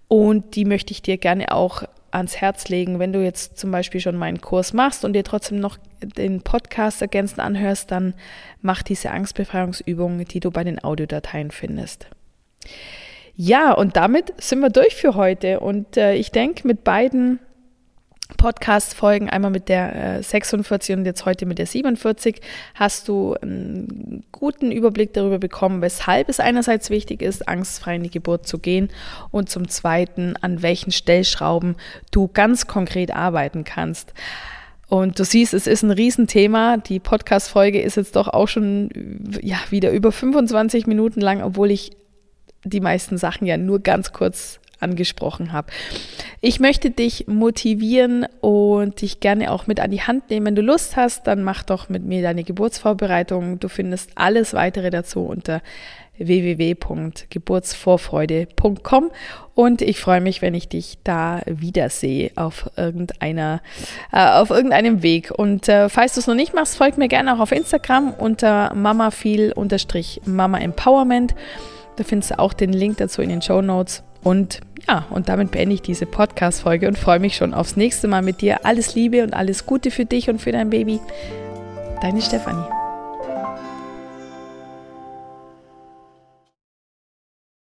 Und 0.07 0.55
die 0.55 0.65
möchte 0.65 0.91
ich 0.91 1.01
dir 1.01 1.17
gerne 1.17 1.51
auch 1.51 1.83
ans 2.11 2.37
Herz 2.37 2.69
legen. 2.69 2.99
Wenn 2.99 3.13
du 3.13 3.23
jetzt 3.23 3.57
zum 3.57 3.71
Beispiel 3.71 3.99
schon 3.99 4.15
meinen 4.15 4.41
Kurs 4.41 4.73
machst 4.73 5.03
und 5.03 5.13
dir 5.13 5.23
trotzdem 5.23 5.59
noch 5.59 5.77
den 6.01 6.41
Podcast 6.41 7.01
ergänzend 7.01 7.39
anhörst, 7.39 7.91
dann 7.91 8.13
mach 8.61 8.83
diese 8.83 9.11
Angstbefreiungsübung, 9.11 10.23
die 10.25 10.39
du 10.39 10.51
bei 10.51 10.63
den 10.63 10.83
Audiodateien 10.83 11.51
findest. 11.51 12.07
Ja, 13.35 13.73
und 13.73 13.95
damit 13.95 14.33
sind 14.41 14.59
wir 14.59 14.69
durch 14.69 14.95
für 14.95 15.15
heute. 15.15 15.59
Und 15.59 15.97
äh, 15.97 16.13
ich 16.13 16.31
denke, 16.31 16.67
mit 16.67 16.83
beiden 16.83 17.39
Podcast-Folgen, 18.37 19.29
einmal 19.29 19.51
mit 19.51 19.69
der 19.69 20.17
äh, 20.17 20.23
46 20.23 20.95
und 20.95 21.05
jetzt 21.05 21.25
heute 21.25 21.45
mit 21.45 21.59
der 21.59 21.65
47, 21.65 22.41
hast 22.75 23.07
du 23.07 23.35
einen 23.35 24.23
guten 24.31 24.71
Überblick 24.71 25.13
darüber 25.13 25.39
bekommen, 25.39 25.81
weshalb 25.81 26.29
es 26.29 26.39
einerseits 26.39 26.89
wichtig 26.89 27.21
ist, 27.21 27.47
angstfrei 27.47 27.95
in 27.95 28.03
die 28.03 28.09
Geburt 28.09 28.47
zu 28.47 28.59
gehen 28.59 28.89
und 29.31 29.49
zum 29.49 29.67
Zweiten, 29.67 30.35
an 30.41 30.61
welchen 30.61 30.91
Stellschrauben 30.91 31.75
du 32.11 32.27
ganz 32.27 32.67
konkret 32.67 33.13
arbeiten 33.13 33.63
kannst. 33.63 34.13
Und 34.87 35.17
du 35.17 35.25
siehst, 35.25 35.53
es 35.53 35.65
ist 35.65 35.81
ein 35.83 35.91
Riesenthema. 35.91 36.77
Die 36.77 36.99
Podcast-Folge 36.99 37.81
ist 37.81 37.97
jetzt 37.97 38.15
doch 38.15 38.27
auch 38.27 38.47
schon 38.47 38.89
ja, 39.41 39.57
wieder 39.69 39.91
über 39.91 40.11
25 40.11 40.87
Minuten 40.87 41.19
lang, 41.19 41.41
obwohl 41.41 41.71
ich 41.71 41.91
die 42.63 42.81
meisten 42.81 43.17
Sachen 43.17 43.47
ja 43.47 43.57
nur 43.57 43.79
ganz 43.79 44.13
kurz 44.13 44.59
angesprochen 44.83 45.51
habe. 45.51 45.71
Ich 46.41 46.59
möchte 46.59 46.91
dich 46.91 47.25
motivieren 47.27 48.27
und 48.41 49.01
dich 49.01 49.19
gerne 49.19 49.51
auch 49.51 49.65
mit 49.65 49.79
an 49.79 49.91
die 49.91 50.01
Hand 50.01 50.29
nehmen. 50.29 50.47
Wenn 50.47 50.55
du 50.55 50.61
Lust 50.61 50.95
hast, 50.95 51.25
dann 51.25 51.41
mach 51.41 51.63
doch 51.63 51.89
mit 51.89 52.03
mir 52.03 52.21
deine 52.21 52.43
Geburtsvorbereitung. 52.43 53.59
Du 53.59 53.69
findest 53.69 54.11
alles 54.15 54.53
weitere 54.53 54.91
dazu 54.91 55.21
unter 55.21 55.61
www.geburtsvorfreude.com 56.17 59.11
und 59.55 59.81
ich 59.81 59.99
freue 59.99 60.21
mich, 60.21 60.41
wenn 60.41 60.53
ich 60.53 60.69
dich 60.69 60.97
da 61.03 61.41
wiedersehe 61.45 62.31
auf 62.35 62.69
irgendeiner 62.75 63.61
äh, 64.11 64.27
auf 64.27 64.49
irgendeinem 64.49 65.03
Weg. 65.03 65.31
Und 65.31 65.69
äh, 65.69 65.87
falls 65.89 66.13
du 66.13 66.19
es 66.19 66.27
noch 66.27 66.35
nicht 66.35 66.53
machst, 66.53 66.77
folg 66.77 66.97
mir 66.97 67.07
gerne 67.07 67.33
auch 67.33 67.39
auf 67.39 67.51
Instagram 67.51 68.13
unter 68.13 68.73
mamafeel-mama 68.75 70.59
empowerment. 70.59 71.33
Da 71.95 72.03
findest 72.03 72.31
du 72.31 72.39
auch 72.39 72.53
den 72.53 72.73
Link 72.73 72.97
dazu 72.97 73.21
in 73.21 73.29
den 73.29 73.41
Show 73.41 73.61
Notes. 73.61 74.03
Und 74.23 74.61
ja, 74.87 75.05
und 75.09 75.29
damit 75.29 75.51
beende 75.51 75.75
ich 75.75 75.81
diese 75.81 76.05
Podcast-Folge 76.05 76.87
und 76.87 76.97
freue 76.97 77.19
mich 77.19 77.35
schon 77.35 77.53
aufs 77.53 77.77
nächste 77.77 78.07
Mal 78.07 78.21
mit 78.21 78.41
dir. 78.41 78.65
Alles 78.65 78.95
Liebe 78.95 79.23
und 79.23 79.33
alles 79.33 79.65
Gute 79.65 79.91
für 79.91 80.05
dich 80.05 80.29
und 80.29 80.39
für 80.39 80.51
dein 80.51 80.69
Baby. 80.69 80.99
Deine 82.01 82.21
Stefanie. 82.21 82.82